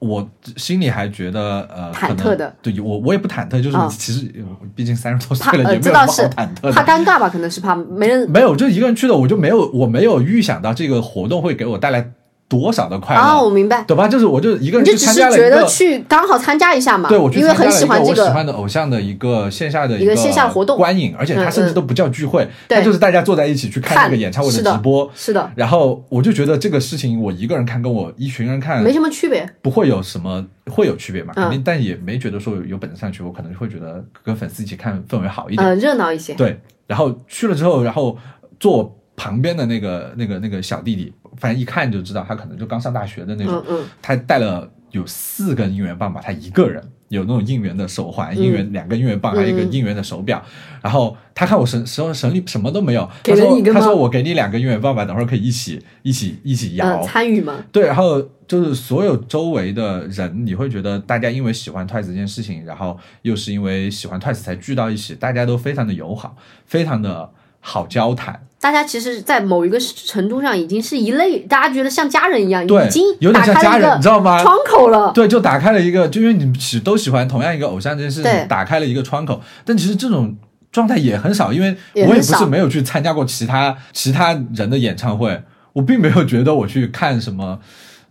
[0.00, 0.24] 我
[0.56, 6.72] 心里还觉得呃忐忑的对我我也不忐忑，就是嗯其实我毕竟三十多岁了，呃，也没有什么好忐忑的。
[6.72, 7.28] 怕尴尬吧？
[7.28, 12.12] 可能是怕没人没有，就一个人去的，我就没有我没有预想到这个活动会给我带来
[12.48, 13.82] 多少的快乐，啊，我明白。
[13.82, 14.08] 懂吧？
[14.08, 25.10] 就是我就一个人就参加了一个觉得，去刚好参加一下嘛，对我去因为很参加了一个喜欢这个，我喜欢的偶像的一个线下的一个线下活动观影，而且它嗯嗯甚至都不叫聚会，对它就是大家坐在一起去看那个演唱会的直播。
[25.14, 29.48] 是的，然后我就觉得这个事情，我一个人看跟我一群人看没什么区别。
[29.60, 31.34] 不会有什么会有区别嘛？
[31.36, 35.68] 嗯肯定，但也没觉得说有有本质上区别，我可能会觉得跟粉丝一起看氛围好一点。
[35.68, 36.32] 嗯，热闹一些。
[36.34, 38.16] 对，然后去了之后，然后
[38.58, 43.62] 坐我旁边的那个那个那个小弟弟，反正一看就知道他可能就刚上大学的那种。
[43.68, 50.42] 嗯，嗯，他带了有四根应援棒吧，他一个人有那种应援的手环、应援两根应援棒，还有一个嗯应援的手表。
[50.82, 56.86] 然后他看我手手手里什么都没有，给他说他说我给你两个应援棒吧，等会儿可以一起一起一起摇。
[56.86, 67.30] 呃，参与吗，对，然后就是所有周围的人，你会觉得大家因为喜欢 Twice 这件事情，然后又是因为喜欢 Twice 才聚到一起，大家都非常的友好，非常的
[67.68, 68.40] 好交谈。
[68.60, 74.42] 大家其实，在某一个程度上已经是一类，大家觉得像家人一样，已经有点打像家人，你知道吗？
[74.42, 75.12] 窗口了。
[75.12, 79.40] 对，就打开了一个，就因为你们喜都喜欢同样一个偶像这件事情，打开了一个窗口。
[79.64, 80.34] 但其实这种
[80.72, 85.40] 状态也很少，因为我也不是没有去参加过其他其他人的演唱会，
[85.74, 87.60] 我并没有觉得我去看什么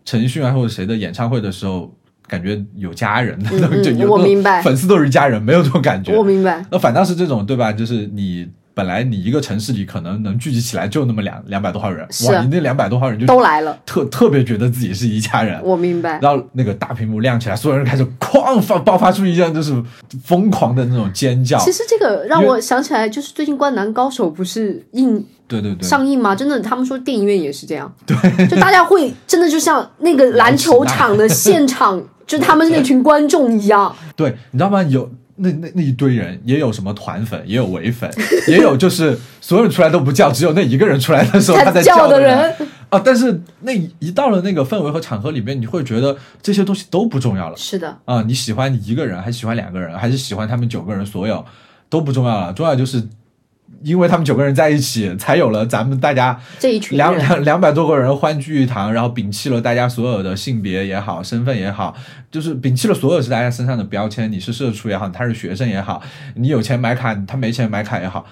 [0.06, 1.94] 陈奕迅啊或者谁的演唱会的时候，
[2.26, 6.24] 感觉有家人，嗯嗯 就有我明白粉丝都是家人，没有这种感觉我。
[6.24, 7.74] 明白，那反倒是这种，对吧？
[7.74, 8.48] 就是你。
[8.78, 12.42] 本来你一个城市里可能能聚集起来就那么两两百多号人，哇！
[12.44, 16.20] 你那两百多号人就都来了，特特别觉得自己是一家人，我明白。
[16.22, 19.74] 然后那个大屏幕亮起来，所有人开始哐发爆发出一阵就是
[20.24, 21.58] 疯狂的那种尖叫。
[21.58, 26.36] 其实这个让我想起来，就是最近《灌篮高手》不是映对对对，上映吗？
[26.36, 34.84] 真的，他们说电影院也是这样，对，就大家会真的就像那个篮球场的现场， 就他们那群观众一样，对，你知道吗？
[34.84, 38.12] 有那那那一堆人，也有什么团粉，也有伪粉，
[38.48, 42.54] 也有就是所有人出来都不叫，只有那一个人出来的时候他在叫的人。
[42.90, 43.02] 啊！
[43.04, 48.22] 但是那一到了那个氛围和场合里面，你会觉得这些东西都不重要了是的，啊！
[48.22, 51.44] 你喜欢你一个人，还喜欢两个人，还是喜欢他们九个人，所有
[51.90, 53.04] 都不重要了，重要就是。
[53.84, 61.96] 因为他们九个人在一起，才有了咱们大家这一群，两两两百多个人欢聚一堂，然后摒弃了大家所有的性别也好，身份也好，
[62.32, 64.32] 就是摒弃了所有是大家身上的标签。
[64.32, 66.02] 你是社畜也好，他是学生也好，
[66.36, 68.26] 你有钱买卡，他没钱买卡也好，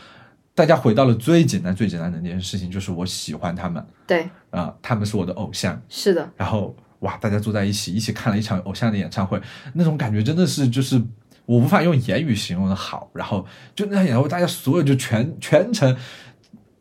[0.55, 5.79] 大家回到了最简单最简单的一件事情，就是我喜欢他们对，啊、他们是我的偶像。
[5.89, 9.39] 是的，然后哇，大家坐在一起，一起看了一场偶像的演唱会，
[9.73, 10.99] 那种感觉真的是就是
[11.45, 13.09] 我无法用言语形容的好。
[13.13, 15.95] 然后就那场演唱会，大家所有就全全程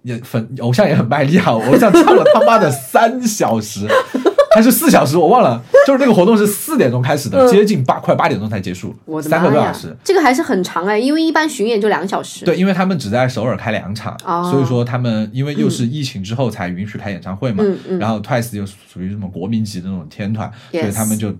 [0.02, 3.88] 也粉偶像也很卖力啊，偶像唱了他妈的三小时。
[4.54, 12.44] 还是四小时，我忘了，就是那个活动是四点钟开始的，嗯接近八快八点钟才结束，我的三个多小时。，这个还是很长哎，因为一般巡演就两个小时。
[12.44, 17.64] 对，因为他们只在首尔开两场，哦所以说他们因为又是疫情之后才允许开演唱会嘛，
[17.98, 21.34] 然后 Twice 又属于什么国民级的那种天团所以他们就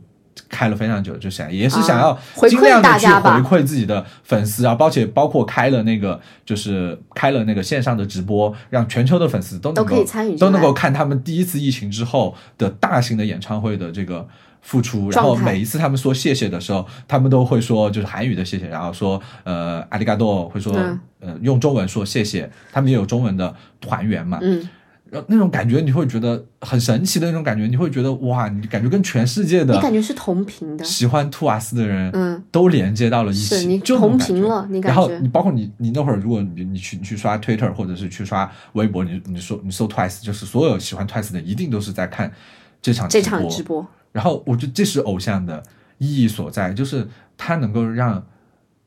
[0.49, 2.19] 开了非常久，就想也是想要
[2.49, 14.27] 尽量的去回馈自己的粉丝啊，包且包括开了那个就是开了那个线上的直播，让全球的粉丝都能都够可以参与都能够看他们第一次疫情之后的大型的演唱会的这个。
[14.67, 20.99] 付出，然后每一次他们说谢谢的时候，他们都会说就是韩语的谢谢，然后说呃阿里嘎多，会说、嗯。
[21.21, 24.69] 呃用中文说谢谢，他们也有中文的团员嘛，嗯，然后
[25.29, 42.33] 那种感觉你会觉得很神奇的那种感觉，你会觉得哇，你感觉跟全世界你的感觉是同频的，喜欢兔瓦斯的人，嗯，都连接到了一起，你就同频了你感觉然后你包括你你那会儿，如果你你去你去刷 Twitter 或者是去刷微博，你你说你搜 Twice，就是所有喜欢 Twice 的一定都是在看
[42.81, 45.63] 这场这直播场直播，然后我觉得这是偶像的
[45.99, 47.07] 意义所在，就是
[47.37, 48.25] 它能够让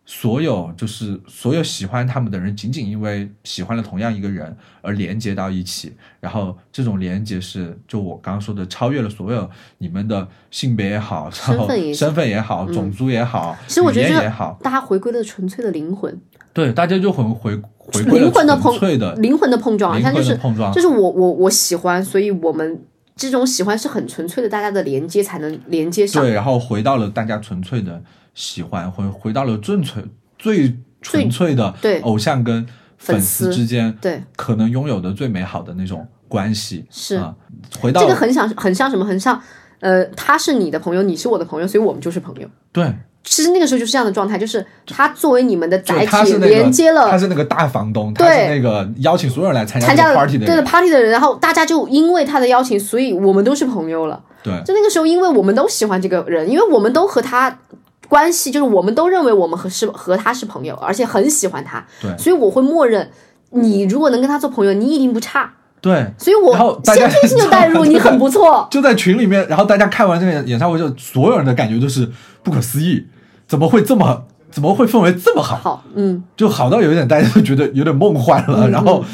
[0.10, 5.92] 所有就是所有喜欢他们的人，仅仅因为喜欢了同样一个人而连接到一起，
[6.22, 9.50] 然后这种连接是就我刚刚说的，超越了所有
[9.80, 14.22] 你们的性别也好，然后 身份也好，种族也好，其实我觉得
[14.62, 16.18] 大家回归了纯粹的灵魂，
[16.54, 22.82] 对，大家就很回回归了灵魂的碰纯粹的灵魂的碰撞啊，灵魂像就是的碰撞，就是我我我喜欢，所以我们
[23.18, 26.24] 这种喜欢是很纯粹的，大家的连接才能连接上。
[26.24, 28.02] 对，然后回到了大家纯粹的
[28.38, 30.08] 喜欢，回回到了最纯
[30.38, 32.64] 最纯粹的对偶像跟
[33.00, 36.86] 粉粉丝丝之间对，可能拥有的最美好的那种关系。
[36.92, 37.34] 是啊，
[37.82, 39.04] 回到这个很像很像什么？
[39.04, 39.42] 很像
[39.80, 42.48] 呃，他是你的朋友，你是我的朋友，所以我们就是朋友。
[42.72, 50.62] 对，其实那个时候就是这样的状态，就是他作为你们的载体，连接了他是那个大房东，他对是那个邀请所有人来参加 party 的对的。
[50.62, 54.24] party 的人，然后大家就因为他的邀请，所以我们都是朋友了。
[54.44, 57.60] 对就那个时候，因为我们都喜欢这个人，因为我们都和他
[58.08, 63.10] 关系，就是我们都认为我们和是和他是朋友，而且很喜欢他，对所以我会默认
[63.52, 65.54] 你如果能跟他做朋友，你一定不差。
[65.80, 68.68] 对，所以我先天性就带入， 你很不错。
[68.72, 72.10] 就在群里面，然后大家看完这个演唱会之后，所有人的感觉都是
[72.42, 73.06] 不可思议，
[73.48, 75.56] 怎么会这么怎么会氛围这么好？
[75.58, 79.06] 好，嗯，就好到有一点大家都觉得有点梦幻了，然后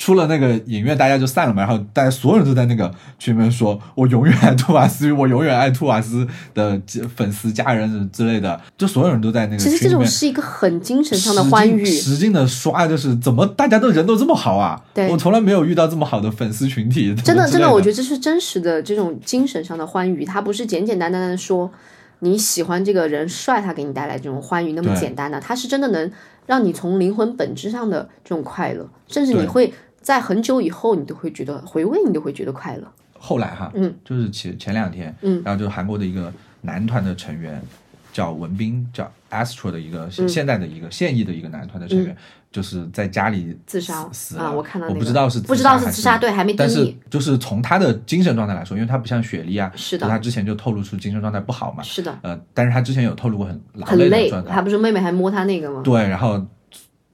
[0.00, 6.80] 出了那个影院，大家就散了嘛，然后大家所有人都在那个群里面说：“我永远爱托瓦斯，我永远爱托瓦斯的
[7.14, 11.84] 粉丝、家人之类的。”就所有人都在那个其实这种是一个很精神上的欢愉。
[11.84, 14.82] 使劲的刷，就是怎么大家都人都这么好啊？
[14.94, 21.70] 对我从来没有遇到这么好的粉丝群体，真的， 真的，我觉得得这是真实的这种精神上的欢愉，它不是简简单单的说
[22.20, 26.10] 你喜欢这个人帅，他给你带来这种欢愉那么简单的，它是真的能
[26.46, 32.86] 让你从灵魂本质上的这种快乐，甚至你会在很久以后，你都会觉得回味，你都会觉得快乐。
[33.18, 36.32] 后来哈，嗯，就是前前两天，嗯，然后就是韩国的一个
[36.62, 37.60] 男团的成员
[38.12, 40.28] 叫文彬，叫 Astro 的一个、嗯。
[40.28, 42.16] 现在的一个现役的一个男团的成员，
[42.50, 44.44] 就是在家里自杀死了。
[44.44, 44.98] 啊我看到那个。
[44.98, 50.08] 不知道是不知道是自杀对还没定但是就是从他的精神状态来说，因为他不像雪莉啊，是的。
[50.08, 55.82] 他之前就透露出精神状态不好嘛，是的，呃，但是他之前有透露过很劳很累，累的状态，他不是妹妹还摸他那个吗？
[55.84, 56.42] 对，然后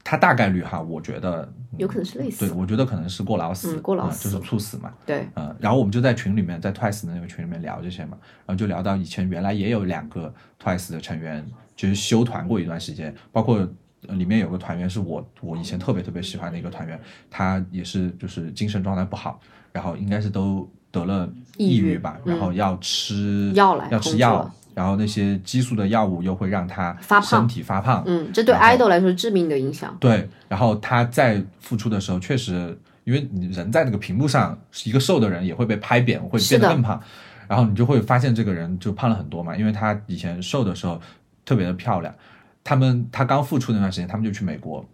[0.09, 2.57] 他大概率哈，我觉得有可能是累死对，。
[2.57, 4.94] 我觉得可能是过劳死，嗯过劳就是猝死嘛。
[5.04, 10.32] 对，嗯，然后我们就在群里面，在 Twice 的那个群里面聊这些嘛，然后就聊到以前原来也有两个
[10.62, 11.44] Twice 的成员，
[11.74, 13.68] 就是休团过一段时间，包括
[14.07, 19.40] 呃里面有个团员是我我以前特别特别喜欢的一个团员，他也是就是精神状态不好，
[19.72, 27.26] 然后应该是都得了抑郁吧，然后要吃药来要吃药了，然后那些激素的药物又会让他发胖。
[27.26, 29.96] 身体发胖，嗯，这对然后 idol 来说是致命的影响。
[29.98, 37.02] 对，然后他在复出的时候，确实，因为你人在那个屏幕上，一个瘦的人也会被拍扁，会变得更胖，
[37.48, 41.00] 然后你就会发现这个人就胖了很多嘛，因为他以前瘦的时候
[41.46, 42.14] 特别的漂亮。
[42.62, 44.86] 他们他刚复出那段时间，他们就去美国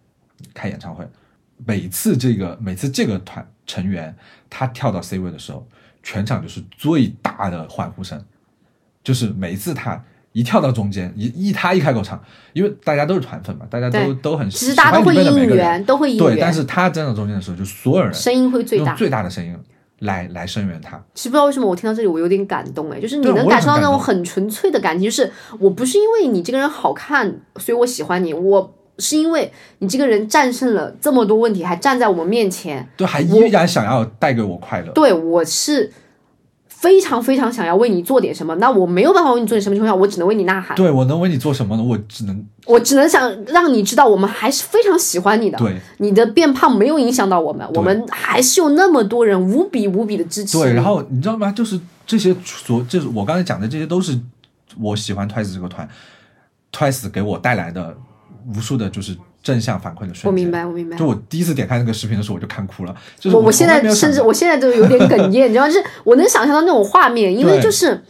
[0.54, 1.04] 开演唱会，
[1.66, 4.14] 每次这个每次这个团成员
[4.48, 5.66] 他跳到 C 位的时候，
[6.04, 8.22] 全场就是最大的欢呼声，
[9.04, 10.02] 就是每一次他。
[10.34, 12.18] 一跳到中间，一一他一开口唱，
[12.54, 18.94] 因为大家都是团粉嘛，大家都都很其实大家都会应援，都会应援对，但是他站到中间的时候，就所有人声音会最大。
[18.94, 19.54] 最大的声音
[19.98, 20.98] 来来声援他。
[21.12, 34.90] 其实不知道为什么我听到这里我有点感动哎，就是你能感受到那种很纯粹的感情，就是我不是因为你这个人好看，所以我喜欢你，我是因为你这个人战胜了这么多问题，还站在我们面前，对，还依然想要带给我快乐。
[34.92, 35.92] 对我是
[36.82, 38.52] 非常非常想要为你做点什么。
[38.56, 41.82] 那我没有办法为你做点什么情况下，我只能为你呐喊，对我能为你做什么呢？
[41.82, 45.56] 我只能我只能想让你知道，我们还是非常喜欢你的。
[45.58, 50.58] 对你的变胖没有影响到我们，我们还是有那么多人无比无比的支持。
[50.58, 50.74] 对。
[50.74, 51.52] 然后你知道吗？
[51.52, 54.18] 就是这些所，就是我刚才讲的这些，都是
[54.80, 55.88] 我喜欢 Twice 这个团
[56.72, 57.96] ，Twice 给我带来的
[58.52, 60.26] 无数的，就是正向反馈的瞬间。
[60.26, 60.96] 我明白，我明白。
[60.96, 62.94] 就我第一次点开那个视频的时候，我就看哭了。
[63.18, 68.02] 就是我我现在甚至我现在都有点哽咽， 你知道吗，就是我能想象到那种画面，因为就是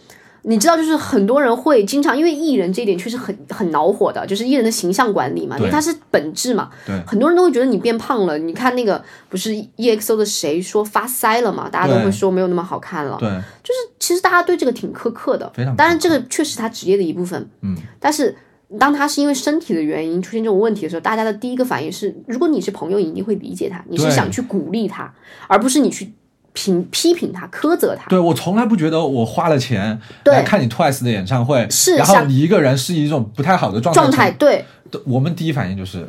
[0.43, 8.37] 你知道，就是很多人会经常因为艺人这一点确实很很恼火的，就是艺人的形象管理嘛，因为对它是本质嘛，对很多人都会觉得你变胖了。
[8.37, 13.16] 你看那个不是 EXO 的谁说发腮了嘛，大家都会说没有那么好看了。
[13.18, 13.28] 对
[13.62, 18.37] 就是其实大家对这个挺苛刻的，非常当然这个确实他职业的一部分，嗯，但是。
[18.78, 25.12] 当他是因为身体的原因出现这种问题的时候，大家的第一个反应是：如果你是朋友，你一定会理解他，你是想去鼓励他，
[25.46, 26.12] 而不是你去
[26.52, 28.08] 评批评他、苛责他。
[28.08, 36.08] 对我从来不觉得我花了钱对来看你 Twice 的演唱会，是然后你一个人是一种不太好的状状态，对对我们第一反应就是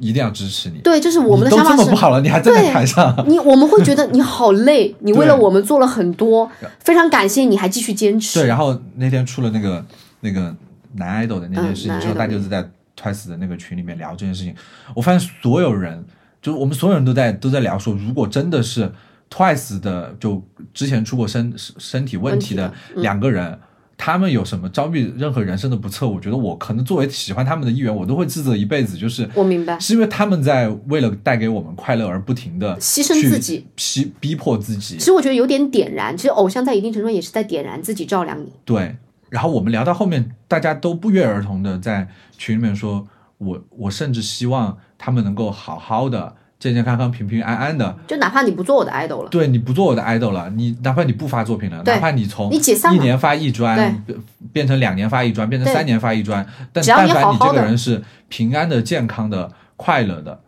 [0.00, 0.78] 一定要支持你。
[0.80, 8.40] 对，就是我们的想法是这么不好了，你还站在对台上，你我们会觉得你好累，你为了我们做了很多，非常感谢你还继续坚持。
[8.40, 8.48] 对。
[8.48, 9.84] 然后那天出了那个
[10.20, 10.54] 那个
[10.94, 12.62] 男 idol 的那件事情之后，嗯大家就是在
[12.96, 14.54] Twice 的那个群里面聊这件事情，
[14.94, 16.04] 我发现所有人，
[16.40, 18.92] 就是我们所有人都在都在聊说，如果真的是
[19.30, 23.58] Twice 的，就之前出过身身体问题的两个人。
[24.00, 26.06] 他们有什么遭遇任何人生的不测？
[26.06, 28.96] 我觉得我可能作为喜欢他们的一员，我都会自责一辈子。
[28.96, 35.04] 就是我明白是因为他们在为了带给我们快乐而不停的牺牲自己，逼逼迫自己其。
[35.04, 36.16] 实我觉得有点点燃。
[36.16, 38.52] 其实偶像在一定程度上也是在点燃自己，照亮你。
[38.64, 38.96] 对，
[39.30, 43.06] 然后我们聊到后面，大家都不约而同的在群里面说，
[43.38, 47.96] 我我甚至希望他们能够好好的、健健康康、平平安安的。
[48.06, 54.18] 就哪怕你不做我的 idol 了，对你不做我的 idol 了，你哪怕你不发作品了，哪怕你从你解散了一年发一专变
[54.52, 60.40] 变成两年发一专，变成三年发一专，但但凡你这个人是平安的、健康的、快乐的，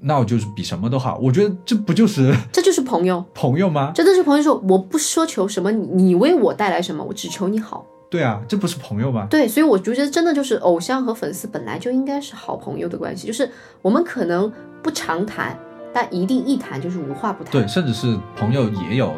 [0.00, 1.18] 那我就是比什么都好。
[1.18, 3.24] 我觉得这不就是 这就是朋友。
[3.34, 3.92] 朋友吗？
[3.94, 7.84] 真的是朋友说，我不奢求什么，你你为我带来什么，我只求你好。
[8.08, 9.26] 对啊，这不是朋友吗？
[9.28, 13.50] 对，所以我觉得真的就是偶像和粉丝本来就应该是好朋友的关系，就是
[13.82, 14.50] 我们可能
[14.82, 15.58] 不常谈，
[15.92, 17.52] 但一定一谈就是无话不谈。
[17.52, 19.12] 对，甚至是朋友也有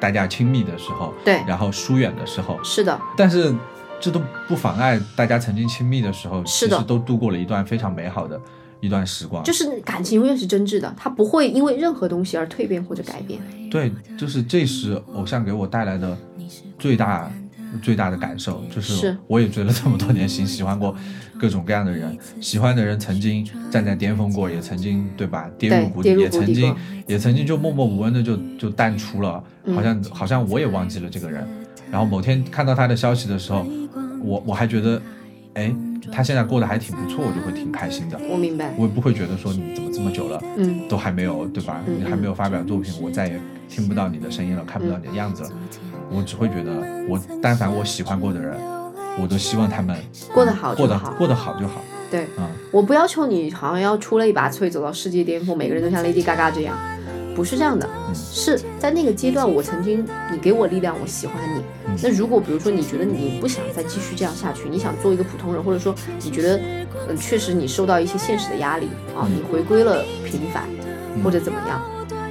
[0.00, 3.54] 大家亲密的时候，对然后疏远的时候，是的，但是
[4.00, 8.38] 这都不妨碍大家曾经亲密的时候，是的其实都度过了一段非常美好的
[8.80, 9.44] 一段时光。
[9.44, 13.40] 就是感情永远是真挚的，它不会因为任何东西而蜕变或者改变。
[13.70, 16.18] 对，就是这是偶像给我带来的
[16.76, 17.30] 最大
[17.80, 20.94] 最大的感受，就是是我也追了这么多年星，喜欢过
[21.38, 31.46] 各种各样的人，喜欢的人曾经站在巅峰过，也曾经对吧跌入谷底，也曾经也曾经就默默无闻的就就淡出了，嗯好像好像我也忘记了这个人。
[31.90, 33.66] 然后某天看到他的消息的时候，
[34.22, 35.02] 我我还觉得，
[35.54, 35.74] 哎，
[36.10, 38.18] 他现在过得还挺不错，我就会挺开心的。
[38.30, 41.82] 我明白，我也不会觉得说你怎么这么久了，嗯，都还没有，对吧？
[41.86, 45.50] 嗯你还没有发表作品，我再也听不到你的声音了，看不到你的样子了。
[46.14, 46.72] 我只会觉得，
[47.08, 48.56] 我但凡我喜欢过的人，
[49.20, 49.96] 我都希望他们
[50.32, 51.80] 过得好就过得好过得好就好。
[52.10, 56.76] 对嗯，我不要求你好像要出类拔萃，走到世界巅峰，每个人都像 Lady Gaga 这样，
[57.34, 61.60] 不是这样的，嗯是在那个阶段，我曾经你给我力量，我喜欢你。
[61.86, 66.60] 嗯那如果比如说你觉得你不想再继续这样下去，你想做一个普通人，或者说你觉得
[67.08, 68.86] 嗯确实你受到一些现实的压力
[69.16, 70.64] 啊，嗯你回归了平凡
[71.16, 71.80] 嗯或者怎么样，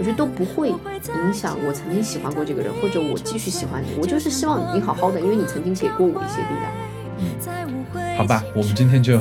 [0.02, 3.89] 我觉得都不会影响我曾经喜欢过这个人，或者我继续喜欢你。
[4.02, 6.72] 我就是希望你好好的，因为你曾经给过我一些力量。
[7.20, 9.20] 嗯好吧，我们今天就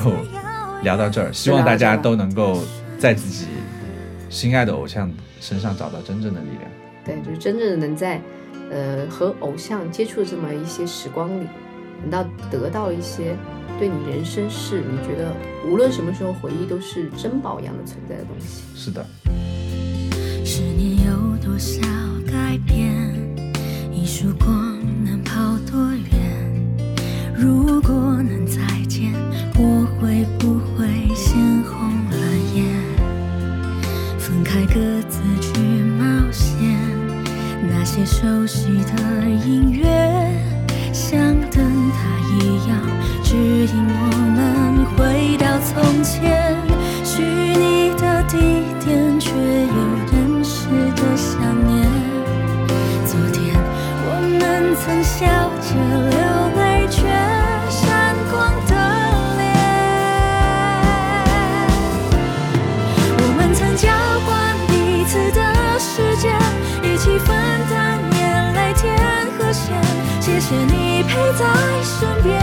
[0.82, 2.62] 聊到这儿，希望大家都能够
[2.98, 3.48] 在自己
[4.30, 6.70] 心爱的偶像身上找到真正的力量。
[7.04, 8.18] 对，就是真正的能在
[8.70, 11.46] 呃和偶像接触这么一些时光里，
[12.00, 13.36] 能到得到一些
[13.78, 15.30] 对你人生是你觉得
[15.70, 18.62] 无论什么时候回忆都是珍宝一样的存在的东西。
[18.74, 19.04] 是的，
[20.52, 21.80] 十年有多少
[22.26, 22.90] 改变？
[23.94, 26.10] 一束光能跑多远？
[27.32, 29.12] 如果能再见，
[29.54, 32.16] 我会不会先红了
[32.52, 32.66] 眼？
[34.18, 36.58] 分开各自去冒险，
[37.70, 39.86] 那些熟悉的音乐，
[40.92, 41.16] 像
[41.52, 42.08] 灯塔
[42.42, 42.76] 一样
[43.22, 44.02] 指引我
[44.34, 46.56] 们回到从前。
[47.04, 48.64] 虚拟的地
[55.02, 55.74] 笑着
[56.10, 56.18] 流
[56.56, 57.08] 泪，却
[57.68, 58.74] 闪光的
[59.38, 59.40] 脸。
[63.18, 63.88] 我们曾交
[64.26, 64.28] 换
[64.68, 65.40] 彼此的
[65.78, 66.38] 时间，
[66.82, 67.28] 一起分
[67.70, 68.88] 担眼泪天
[69.38, 69.74] 和咸。
[70.20, 71.44] 谢谢你陪在
[71.82, 72.39] 身边，